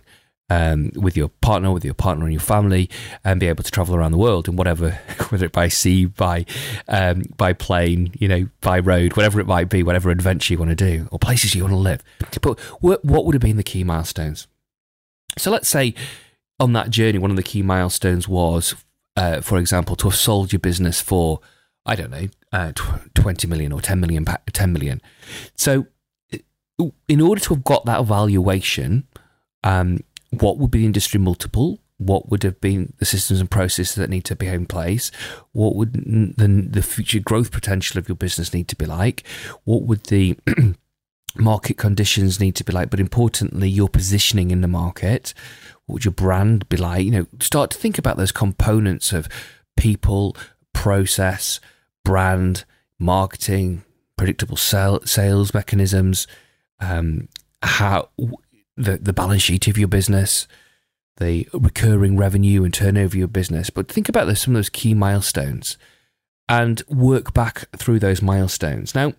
um, 0.50 0.92
with 0.96 1.18
your 1.18 1.30
partner, 1.30 1.72
with 1.72 1.84
your 1.84 1.94
partner 1.94 2.26
and 2.26 2.34
your 2.34 2.42
family, 2.42 2.90
and 3.24 3.40
be 3.40 3.48
able 3.48 3.64
to 3.64 3.72
travel 3.72 3.96
around 3.96 4.12
the 4.12 4.18
world 4.18 4.48
and 4.48 4.58
whatever, 4.58 4.92
whether 5.30 5.46
it 5.46 5.52
by 5.52 5.68
sea, 5.68 6.06
by 6.06 6.46
um, 6.88 7.24
by 7.36 7.54
plane, 7.54 8.14
you 8.18 8.28
know, 8.28 8.48
by 8.62 8.80
road, 8.80 9.16
whatever 9.16 9.40
it 9.40 9.48
might 9.48 9.70
be, 9.70 9.84
whatever 9.84 10.10
adventure 10.10 10.54
you 10.54 10.60
want 10.60 10.70
to 10.70 10.76
do, 10.76 11.08
or 11.12 11.20
places 11.20 11.56
you 11.56 11.64
want 11.64 11.74
to 11.74 11.78
live. 11.78 12.04
But 12.42 12.60
what, 12.82 13.04
what 13.04 13.26
would 13.26 13.36
have 13.36 13.42
been 13.42 13.58
the 13.58 13.64
key 13.64 13.84
milestones? 13.84 14.48
So 15.38 15.52
let's 15.52 15.70
say 15.70 15.94
on 16.60 16.74
that 16.74 16.90
journey, 16.90 17.20
one 17.20 17.32
of 17.32 17.38
the 17.38 17.44
key 17.44 17.62
milestones 17.62 18.28
was, 18.28 18.76
uh, 19.16 19.42
for 19.42 19.58
example, 19.58 19.96
to 19.98 20.10
have 20.10 20.18
sold 20.18 20.52
your 20.52 20.60
business 20.60 21.02
for, 21.02 21.40
I 21.86 21.96
don't 21.96 22.12
know, 22.12 22.28
uh, 22.52 22.72
20 23.14 23.48
million 23.48 23.72
or 23.72 23.82
10 23.82 24.00
million, 24.00 24.26
10 24.26 24.74
million. 24.74 25.02
So 25.56 25.88
in 27.08 27.22
order 27.22 27.42
to 27.42 27.54
have 27.56 27.64
got 27.64 27.86
that 27.86 28.06
valuation, 28.06 29.08
um, 29.64 30.00
what 30.32 30.58
would 30.58 30.72
be 30.72 30.80
the 30.80 30.86
industry 30.86 31.20
multiple? 31.20 31.80
What 31.98 32.30
would 32.30 32.44
have 32.44 32.62
been 32.62 32.94
the 32.98 33.06
systems 33.06 33.40
and 33.40 33.50
processes 33.50 33.96
that 33.96 34.10
need 34.10 34.26
to 34.26 34.36
be 34.36 34.48
in 34.48 34.66
place? 34.66 35.12
What 35.52 35.76
would 35.76 35.94
the, 35.94 36.68
the 36.70 36.84
future 36.84 37.20
growth 37.20 37.52
potential 37.52 37.98
of 37.98 38.08
your 38.08 38.16
business 38.16 38.54
need 38.54 38.68
to 38.68 38.76
be 38.76 38.86
like? 38.86 39.24
What 39.64 39.84
would 39.84 40.04
the 40.06 40.38
market 41.36 41.78
conditions 41.78 42.40
need 42.40 42.56
to 42.56 42.64
be 42.64 42.74
like? 42.74 42.90
But 42.90 43.00
importantly, 43.00 43.70
your 43.70 43.90
positioning 43.90 44.52
in 44.52 44.62
the 44.62 44.68
market. 44.68 45.34
What 45.86 45.96
would 45.96 46.06
your 46.06 46.12
brand 46.12 46.70
be 46.70 46.78
like? 46.78 47.06
You 47.06 47.12
know, 47.12 47.28
start 47.40 47.72
to 47.72 47.78
think 47.78 47.98
about 47.98 48.18
those 48.18 48.32
components 48.32 49.12
of 49.12 49.28
people, 49.76 50.36
process, 50.74 51.60
brand, 52.04 52.64
marketing, 53.00 53.84
predictable 54.18 54.58
sale, 54.58 55.02
sales 55.06 55.54
mechanisms 55.54 56.28
um, 56.80 57.28
how 57.62 58.10
the 58.78 58.98
the 58.98 59.14
balance 59.14 59.42
sheet 59.42 59.68
of 59.68 59.78
your 59.78 59.88
business, 59.88 60.48
the 61.18 61.48
recurring 61.54 62.16
revenue 62.16 62.64
and 62.64 62.74
turnover 62.74 63.06
of 63.06 63.16
your 63.16 63.28
business. 63.28 63.70
But 63.70 63.92
think 63.92 64.08
about 64.08 64.36
some 64.38 64.56
of 64.56 64.60
those 64.60 64.70
key 64.70 64.94
milestones 64.94 65.78
and 66.48 66.82
work 66.88 67.34
back 67.34 67.66
through 67.76 68.00
those 68.00 68.22
milestones. 68.22 68.96
Now, 68.96 69.14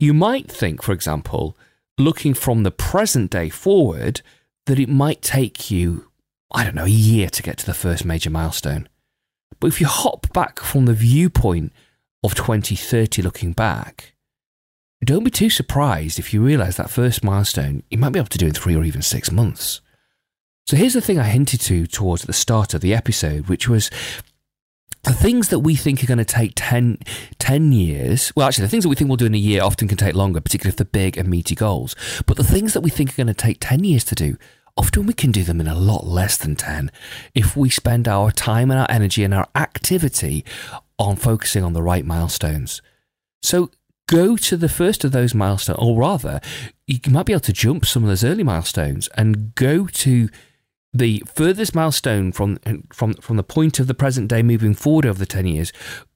you 0.00 0.12
might 0.12 0.50
think, 0.50 0.82
for 0.82 0.92
example, 0.92 1.56
looking 1.98 2.34
from 2.34 2.62
the 2.62 2.70
present 2.70 3.30
day 3.30 3.48
forward, 3.48 4.20
that 4.66 4.78
it 4.78 4.88
might 4.88 5.22
take 5.22 5.70
you, 5.70 6.10
I 6.50 6.64
don't 6.64 6.74
know, 6.74 6.84
a 6.84 6.88
year 6.88 7.28
to 7.30 7.42
get 7.42 7.58
to 7.58 7.66
the 7.66 7.74
first 7.74 8.04
major 8.04 8.30
milestone. 8.30 8.88
But 9.60 9.68
if 9.68 9.80
you 9.80 9.86
hop 9.86 10.32
back 10.32 10.60
from 10.60 10.86
the 10.86 10.92
viewpoint 10.92 11.72
of 12.22 12.34
2030 12.34 13.22
looking 13.22 13.52
back, 13.52 14.15
don't 15.04 15.24
be 15.24 15.30
too 15.30 15.50
surprised 15.50 16.18
if 16.18 16.32
you 16.32 16.42
realize 16.42 16.76
that 16.76 16.90
first 16.90 17.22
milestone 17.22 17.82
you 17.90 17.98
might 17.98 18.10
be 18.10 18.18
able 18.18 18.28
to 18.28 18.38
do 18.38 18.46
in 18.46 18.52
three 18.52 18.74
or 18.74 18.84
even 18.84 19.02
six 19.02 19.30
months. 19.30 19.80
So 20.66 20.76
here's 20.76 20.94
the 20.94 21.00
thing 21.00 21.18
I 21.18 21.24
hinted 21.24 21.60
to 21.62 21.86
towards 21.86 22.22
the 22.22 22.32
start 22.32 22.74
of 22.74 22.80
the 22.80 22.94
episode, 22.94 23.48
which 23.48 23.68
was 23.68 23.90
the 25.04 25.12
things 25.12 25.50
that 25.50 25.60
we 25.60 25.76
think 25.76 26.02
are 26.02 26.08
going 26.08 26.18
to 26.18 26.24
take 26.24 26.52
10, 26.56 26.98
10, 27.38 27.72
years, 27.72 28.32
well, 28.34 28.48
actually, 28.48 28.64
the 28.64 28.68
things 28.70 28.82
that 28.82 28.88
we 28.88 28.96
think 28.96 29.08
we'll 29.08 29.16
do 29.16 29.26
in 29.26 29.34
a 29.34 29.38
year 29.38 29.62
often 29.62 29.86
can 29.86 29.96
take 29.96 30.16
longer, 30.16 30.40
particularly 30.40 30.72
if 30.72 30.76
they're 30.76 30.84
big 30.84 31.16
and 31.16 31.28
meaty 31.28 31.54
goals. 31.54 31.94
But 32.26 32.36
the 32.36 32.42
things 32.42 32.72
that 32.72 32.80
we 32.80 32.90
think 32.90 33.12
are 33.12 33.16
going 33.16 33.28
to 33.28 33.34
take 33.34 33.58
10 33.60 33.84
years 33.84 34.02
to 34.04 34.16
do, 34.16 34.36
often 34.76 35.06
we 35.06 35.12
can 35.12 35.30
do 35.30 35.44
them 35.44 35.60
in 35.60 35.68
a 35.68 35.78
lot 35.78 36.04
less 36.04 36.36
than 36.36 36.56
10 36.56 36.90
if 37.34 37.56
we 37.56 37.70
spend 37.70 38.08
our 38.08 38.32
time 38.32 38.70
and 38.72 38.80
our 38.80 38.90
energy 38.90 39.22
and 39.22 39.32
our 39.32 39.46
activity 39.54 40.44
on 40.98 41.14
focusing 41.14 41.62
on 41.62 41.72
the 41.72 41.82
right 41.82 42.04
milestones. 42.04 42.82
So 43.42 43.70
go 44.08 44.36
to 44.36 44.56
the 44.56 44.68
first 44.68 45.04
of 45.04 45.12
those 45.12 45.34
milestones, 45.34 45.78
or 45.80 45.98
rather, 45.98 46.40
you 46.86 46.98
might 47.08 47.26
be 47.26 47.32
able 47.32 47.40
to 47.40 47.52
jump 47.52 47.84
some 47.84 48.04
of 48.04 48.08
those 48.08 48.24
early 48.24 48.44
milestones 48.44 49.08
and 49.16 49.54
go 49.54 49.86
to 49.86 50.28
the 50.92 51.22
furthest 51.26 51.74
milestone 51.74 52.32
from 52.32 52.58
from 52.92 53.14
from 53.14 53.36
the 53.36 53.42
point 53.42 53.78
of 53.78 53.86
the 53.86 53.94
present 53.94 54.28
day 54.28 54.42
moving 54.42 54.74
forward 54.74 55.06
over 55.06 55.18
the 55.18 55.26
10 55.26 55.46
years. 55.46 55.72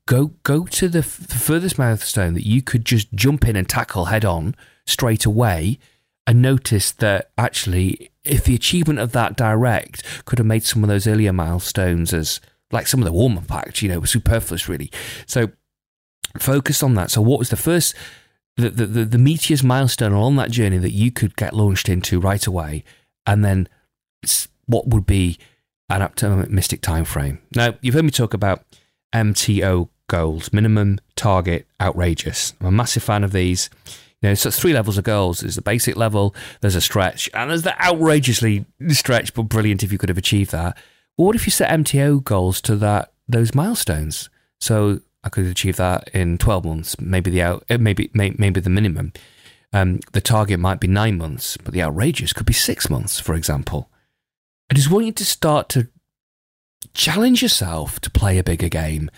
Go 0.07 0.29
go 0.42 0.64
to 0.66 0.88
the, 0.88 1.00
f- 1.00 1.18
the 1.18 1.37
furthest 1.37 1.79
milestone 1.79 2.35
that 2.35 2.46
you 2.46 2.62
could 2.62 2.85
just 2.85 3.12
jump 3.14 3.46
in 3.46 3.57
and 3.57 3.68
tackle 3.68 4.07
head 4.07 4.24
on 4.24 4.55
straight 4.87 5.24
away 5.24 5.79
and 6.26 6.42
notice 6.42 6.92
that 6.92 7.31
actually 7.37 8.11
if 8.24 8.44
the 8.44 8.55
achievement 8.55 8.98
of 8.98 9.12
that 9.12 9.37
direct 9.37 10.24
could 10.24 10.38
have 10.38 10.46
made 10.46 10.64
some 10.64 10.83
of 10.83 10.88
those 10.88 11.07
earlier 11.07 11.33
milestones 11.33 12.12
as 12.12 12.40
like 12.72 12.87
some 12.87 13.00
of 13.00 13.05
the 13.05 13.12
warm 13.12 13.37
up 13.38 13.50
acts 13.53 13.83
you 13.83 13.88
know 13.88 14.03
superfluous 14.05 14.68
really. 14.68 14.90
So 15.26 15.50
focus 16.38 16.83
on 16.83 16.95
that. 16.95 17.11
So, 17.11 17.21
what 17.21 17.38
was 17.38 17.51
the 17.51 17.57
first, 17.57 17.95
the, 18.57 18.71
the, 18.71 18.87
the, 18.87 19.05
the 19.05 19.19
meteor's 19.19 19.62
milestone 19.62 20.12
on 20.12 20.37
that 20.37 20.51
journey 20.51 20.79
that 20.79 20.93
you 20.93 21.11
could 21.11 21.37
get 21.37 21.55
launched 21.55 21.88
into 21.88 22.21
right 22.21 22.47
away? 22.47 22.85
And 23.27 23.45
then 23.45 23.69
what 24.66 24.88
would 24.88 25.07
be 25.07 25.38
an 25.88 26.03
optimistic 26.03 26.81
time 26.81 27.05
frame? 27.05 27.40
Now, 27.55 27.75
you've 27.81 27.95
heard 27.95 28.05
me 28.05 28.11
talk 28.11 28.35
about 28.35 28.64
MTO 29.14 29.88
goals 30.09 30.53
minimum, 30.53 30.99
target, 31.16 31.66
outrageous. 31.81 32.55
I'm 32.61 32.66
a 32.66 32.71
massive 32.71 33.03
fan 33.03 33.25
of 33.25 33.33
these. 33.33 33.71
You 34.21 34.29
know, 34.29 34.35
so 34.35 34.51
three 34.51 34.75
levels 34.75 34.99
of 34.99 35.05
goals. 35.05 35.40
There's 35.40 35.55
the 35.55 35.62
basic 35.62 35.97
level, 35.97 36.35
there's 36.61 36.75
a 36.75 36.81
stretch, 36.81 37.31
and 37.33 37.49
there's 37.49 37.62
the 37.62 37.81
outrageously 37.83 38.66
stretch, 38.88 39.33
but 39.33 39.45
brilliant 39.45 39.83
if 39.83 39.93
you 39.93 39.99
could 39.99 40.11
have 40.11 40.19
achieved 40.19 40.53
that. 40.53 40.77
Well, 41.16 41.27
what 41.27 41.37
if 41.37 41.47
you 41.47 41.51
set 41.51 41.71
MTO 41.71 42.23
goals 42.23 42.61
to 42.62 42.77
that 42.77 43.12
those 43.29 43.55
milestones? 43.55 44.29
So 44.61 45.01
I 45.23 45.29
could 45.29 45.47
achieve 45.47 45.77
that 45.77 46.09
in 46.15 46.39
12 46.39 46.65
months, 46.65 47.01
maybe 47.01 47.31
the 47.31 47.43
out, 47.43 47.65
uh, 47.69 47.79
maybe 47.79 48.11
maybe 48.15 48.61
the 48.61 48.71
minimum. 48.71 49.13
Um, 49.73 50.01
the 50.13 50.21
target 50.21 50.59
might 50.59 50.81
be 50.81 50.89
nine 50.89 51.19
months, 51.19 51.57
but 51.57 51.73
the 51.73 51.83
outrageous 51.83 52.33
could 52.33 52.47
be 52.47 52.53
six 52.53 52.91
months, 52.91 53.21
for 53.21 53.35
example. 53.35 53.91
I 54.71 54.75
just 54.75 54.91
want 54.91 55.07
you 55.07 55.13
to 55.13 55.25
start 55.25 55.69
to 55.71 55.89
challenge 56.95 57.43
yourself 57.43 58.01
to 58.01 58.11
play 58.11 58.39
a 58.39 58.45
bigger 58.45 58.69
game 58.69 59.11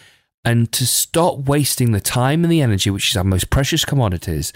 and 0.45 0.71
to 0.73 0.87
stop 0.87 1.39
wasting 1.39 1.93
the 1.93 2.01
time 2.01 2.45
and 2.45 2.53
the 2.53 2.61
energy, 2.61 2.91
which 2.91 3.11
is 3.11 3.17
our 3.17 3.25
most 3.25 3.49
precious 3.49 3.85
commodities, 3.85 4.53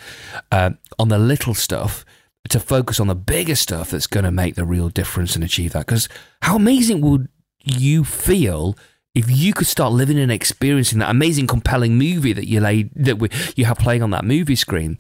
uh, 0.50 0.70
on 0.98 1.08
the 1.08 1.18
little 1.18 1.54
stuff, 1.54 2.04
to 2.48 2.60
focus 2.60 3.00
on 3.00 3.06
the 3.06 3.14
bigger 3.14 3.54
stuff 3.54 3.90
that's 3.90 4.06
going 4.06 4.24
to 4.24 4.30
make 4.30 4.54
the 4.54 4.64
real 4.64 4.88
difference 4.88 5.34
and 5.34 5.44
achieve 5.44 5.72
that. 5.72 5.86
Because 5.86 6.08
how 6.42 6.56
amazing 6.56 7.00
would 7.00 7.28
you 7.64 8.04
feel 8.04 8.76
if 9.16 9.30
you 9.30 9.54
could 9.54 9.66
start 9.66 9.94
living 9.94 10.18
and 10.18 10.30
experiencing 10.30 10.98
that 10.98 11.10
amazing, 11.10 11.46
compelling 11.46 11.96
movie 11.96 12.34
that 12.34 12.46
you 12.46 12.60
laid 12.60 12.90
that 12.94 13.18
we, 13.18 13.30
you 13.56 13.64
have 13.64 13.78
playing 13.78 14.02
on 14.02 14.10
that 14.10 14.26
movie 14.26 14.54
screen, 14.54 14.98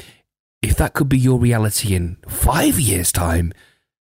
if 0.62 0.74
that 0.76 0.94
could 0.94 1.08
be 1.08 1.18
your 1.18 1.38
reality 1.38 1.94
in 1.94 2.16
five 2.26 2.80
years' 2.80 3.12
time, 3.12 3.52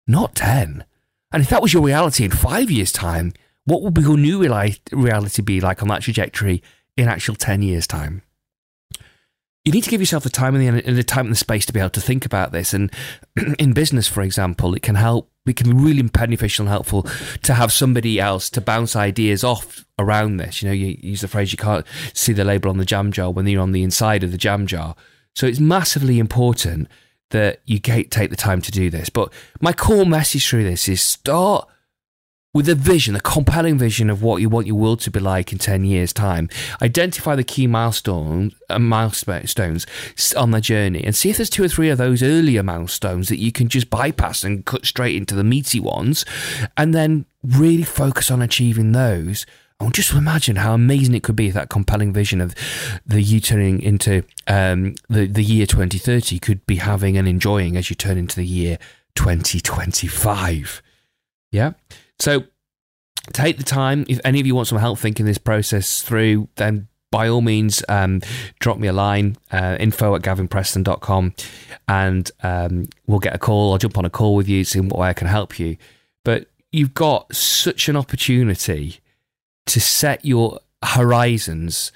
not 0.07 0.33
ten, 0.33 0.85
and 1.33 1.43
if 1.43 1.49
that 1.49 1.61
was 1.61 1.73
your 1.73 1.83
reality 1.83 2.23
in 2.23 2.31
five 2.31 2.71
years' 2.71 2.93
time, 2.93 3.33
what 3.65 3.81
would 3.81 3.97
your 3.97 4.17
new 4.17 4.39
reality 4.93 5.41
be 5.41 5.59
like 5.59 5.81
on 5.81 5.89
that 5.89 6.01
trajectory 6.01 6.63
in 6.95 7.09
actual 7.09 7.35
ten 7.35 7.61
years' 7.61 7.85
time? 7.85 8.21
you 9.65 9.71
need 9.71 9.83
to 9.83 9.89
give 9.89 9.99
yourself 9.99 10.23
the 10.23 10.29
time 10.29 10.55
and 10.55 10.77
the, 10.77 10.91
the 10.91 11.03
time 11.03 11.25
and 11.25 11.31
the 11.31 11.37
space 11.37 11.65
to 11.65 11.73
be 11.73 11.79
able 11.79 11.89
to 11.89 11.99
think 11.99 12.23
about 12.23 12.51
this. 12.51 12.71
And 12.71 12.91
in 13.59 13.73
business, 13.73 14.07
for 14.07 14.21
example, 14.21 14.75
it 14.75 14.83
can 14.83 14.93
help. 14.93 15.31
It 15.45 15.55
can 15.55 15.69
be 15.69 15.83
really 15.83 16.01
beneficial 16.01 16.63
and 16.63 16.69
helpful 16.69 17.03
to 17.43 17.53
have 17.53 17.71
somebody 17.71 18.19
else 18.19 18.49
to 18.51 18.61
bounce 18.61 18.95
ideas 18.95 19.43
off 19.43 19.85
around 19.99 20.37
this. 20.37 20.61
You 20.61 20.69
know, 20.69 20.73
you 20.73 20.97
use 20.99 21.21
the 21.21 21.27
phrase 21.27 21.51
you 21.51 21.57
can't 21.57 21.85
see 22.13 22.33
the 22.33 22.43
label 22.43 22.69
on 22.69 22.77
the 22.77 22.85
jam 22.85 23.11
jar 23.11 23.31
when 23.31 23.45
you're 23.47 23.61
on 23.61 23.71
the 23.71 23.83
inside 23.83 24.23
of 24.23 24.31
the 24.31 24.37
jam 24.37 24.65
jar. 24.65 24.95
So 25.35 25.45
it's 25.45 25.59
massively 25.59 26.17
important 26.17 26.87
that 27.29 27.61
you 27.65 27.79
take 27.79 28.11
the 28.11 28.35
time 28.35 28.61
to 28.61 28.71
do 28.71 28.89
this. 28.89 29.09
But 29.09 29.31
my 29.59 29.73
core 29.73 30.05
message 30.05 30.47
through 30.47 30.63
this 30.63 30.87
is 30.87 31.01
start 31.01 31.67
with 32.55 32.69
a 32.69 32.73
vision, 32.73 33.17
a 33.17 33.19
compelling 33.19 33.77
vision 33.77 34.09
of 34.09 34.23
what 34.23 34.39
you 34.39 34.47
want 34.47 34.65
your 34.65 34.77
world 34.77 35.01
to 35.01 35.11
be 35.11 35.19
like 35.19 35.51
in 35.51 35.57
10 35.57 35.83
years' 35.83 36.13
time. 36.13 36.47
Identify 36.81 37.35
the 37.35 37.43
key 37.43 37.67
milestones, 37.67 38.53
uh, 38.69 38.79
milestones 38.79 39.85
on 40.37 40.51
the 40.51 40.61
journey 40.61 41.03
and 41.03 41.13
see 41.13 41.29
if 41.29 41.35
there's 41.35 41.49
two 41.49 41.65
or 41.65 41.67
three 41.67 41.89
of 41.89 41.97
those 41.97 42.23
earlier 42.23 42.63
milestones 42.63 43.27
that 43.27 43.39
you 43.39 43.51
can 43.51 43.67
just 43.67 43.89
bypass 43.89 44.45
and 44.45 44.65
cut 44.65 44.85
straight 44.85 45.17
into 45.17 45.35
the 45.35 45.43
meaty 45.43 45.81
ones. 45.81 46.23
And 46.77 46.95
then 46.95 47.25
really 47.43 47.83
focus 47.83 48.31
on 48.31 48.41
achieving 48.41 48.93
those. 48.93 49.45
And 49.81 49.93
just 49.93 50.13
imagine 50.13 50.55
how 50.55 50.73
amazing 50.73 51.13
it 51.13 51.23
could 51.23 51.35
be 51.35 51.49
if 51.49 51.53
that 51.55 51.67
compelling 51.67 52.13
vision 52.13 52.39
of 52.39 52.55
the 53.05 53.21
you 53.21 53.41
turning 53.41 53.81
into 53.81 54.23
um, 54.47 54.95
the, 55.09 55.27
the 55.27 55.43
year 55.43 55.65
2030 55.65 56.39
could 56.39 56.65
be 56.65 56.77
having 56.77 57.17
and 57.17 57.27
enjoying 57.27 57.75
as 57.75 57.89
you 57.89 57.97
turn 57.97 58.17
into 58.17 58.37
the 58.37 58.47
year 58.47 58.79
2025. 59.15 60.81
Yeah. 61.51 61.73
So 62.19 62.45
take 63.33 63.57
the 63.57 63.63
time. 63.63 64.05
If 64.07 64.19
any 64.23 64.39
of 64.39 64.47
you 64.47 64.55
want 64.55 64.67
some 64.67 64.77
help 64.77 64.99
thinking 64.99 65.25
this 65.25 65.37
process 65.37 66.01
through, 66.01 66.49
then 66.55 66.87
by 67.11 67.29
all 67.29 67.41
means, 67.41 67.83
um, 67.87 68.21
drop 68.59 68.77
me 68.77 68.87
a 68.87 68.93
line, 68.93 69.37
uh, 69.51 69.77
info 69.79 70.15
at 70.15 70.21
gavinpreston.com, 70.21 71.33
and 71.87 72.31
um, 72.43 72.89
we'll 73.07 73.19
get 73.19 73.33
a 73.33 73.37
call. 73.37 73.71
I'll 73.71 73.77
jump 73.77 73.97
on 73.97 74.05
a 74.05 74.09
call 74.09 74.35
with 74.35 74.49
you, 74.49 74.63
see 74.63 74.81
what 74.81 74.99
way 74.99 75.09
I 75.09 75.13
can 75.13 75.27
help 75.27 75.57
you. 75.57 75.77
But 76.23 76.47
you've 76.71 76.93
got 76.93 77.33
such 77.33 77.87
an 77.87 77.95
opportunity 77.95 78.99
to 79.67 79.79
set 79.79 80.25
your 80.25 80.59
horizons 80.83 81.91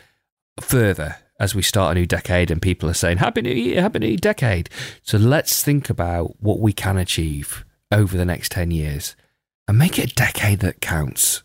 further 0.61 1.17
as 1.39 1.55
we 1.55 1.61
start 1.61 1.95
a 1.95 1.99
new 1.99 2.05
decade 2.05 2.51
and 2.51 2.61
people 2.61 2.89
are 2.89 2.93
saying, 2.93 3.17
Happy 3.17 3.41
New 3.41 3.53
Year, 3.53 3.81
Happy 3.81 3.99
New 3.99 4.17
Decade. 4.17 4.69
So 5.03 5.17
let's 5.17 5.63
think 5.63 5.89
about 5.89 6.41
what 6.41 6.59
we 6.59 6.73
can 6.73 6.97
achieve 6.97 7.65
over 7.91 8.17
the 8.17 8.25
next 8.25 8.51
10 8.51 8.71
years 8.71 9.15
and 9.69 9.77
make 9.77 9.99
it 9.99 10.11
a 10.11 10.15
decade 10.15 10.61
that 10.61 10.81
counts. 10.81 11.43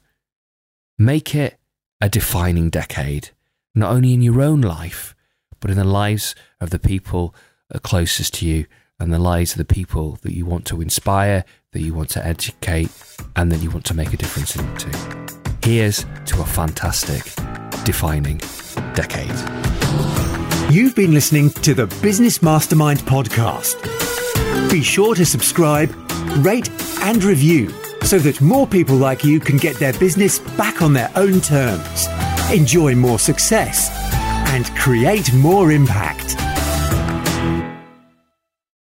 Make 0.97 1.35
it 1.35 1.59
a 2.01 2.09
defining 2.09 2.71
decade, 2.71 3.29
not 3.75 3.93
only 3.93 4.15
in 4.15 4.23
your 4.23 4.41
own 4.41 4.63
life, 4.63 5.15
but 5.61 5.71
in 5.71 5.77
the 5.77 5.85
lives 5.85 6.35
of 6.59 6.71
the 6.71 6.79
people 6.79 7.35
closest 7.83 8.33
to 8.35 8.47
you 8.47 8.65
and 8.99 9.13
the 9.13 9.19
lives 9.19 9.53
of 9.53 9.59
the 9.59 9.65
people 9.67 10.19
that 10.23 10.35
you 10.35 10.47
want 10.47 10.65
to 10.65 10.81
inspire, 10.81 11.45
that 11.73 11.83
you 11.83 11.93
want 11.93 12.09
to 12.11 12.27
educate, 12.27 12.89
and 13.37 13.53
that 13.53 13.61
you 13.61 13.71
want 13.71 13.85
to 13.85 13.95
make 13.95 14.15
a 14.15 14.17
difference 14.17 14.57
into. 14.57 14.89
Here's 15.63 16.07
to 16.25 16.41
a 16.41 16.47
fantastic, 16.47 17.25
defining 17.85 18.39
decade. 18.95 19.37
You've 20.73 20.97
been 20.97 21.13
listening 21.13 21.51
to 21.51 21.75
the 21.75 21.89
Business 22.01 22.41
Mastermind 22.41 23.01
podcast. 23.01 23.83
Be 24.71 24.81
sure 24.81 25.15
to 25.15 25.27
subscribe, 25.27 25.95
rate, 26.39 26.71
and 27.03 27.23
review 27.23 27.84
so 28.05 28.19
that 28.19 28.41
more 28.41 28.67
people 28.67 28.97
like 28.97 29.25
you 29.25 29.41
can 29.41 29.57
get 29.57 29.77
their 29.77 29.93
business 29.95 30.39
back 30.39 30.83
on 30.83 30.93
their 30.93 31.11
own 31.17 31.41
terms, 31.41 32.07
enjoy 32.53 32.95
more 32.95 33.19
success, 33.19 33.91
and 34.49 34.67
create 34.77 35.33
more 35.33 35.73
impact. 35.73 36.54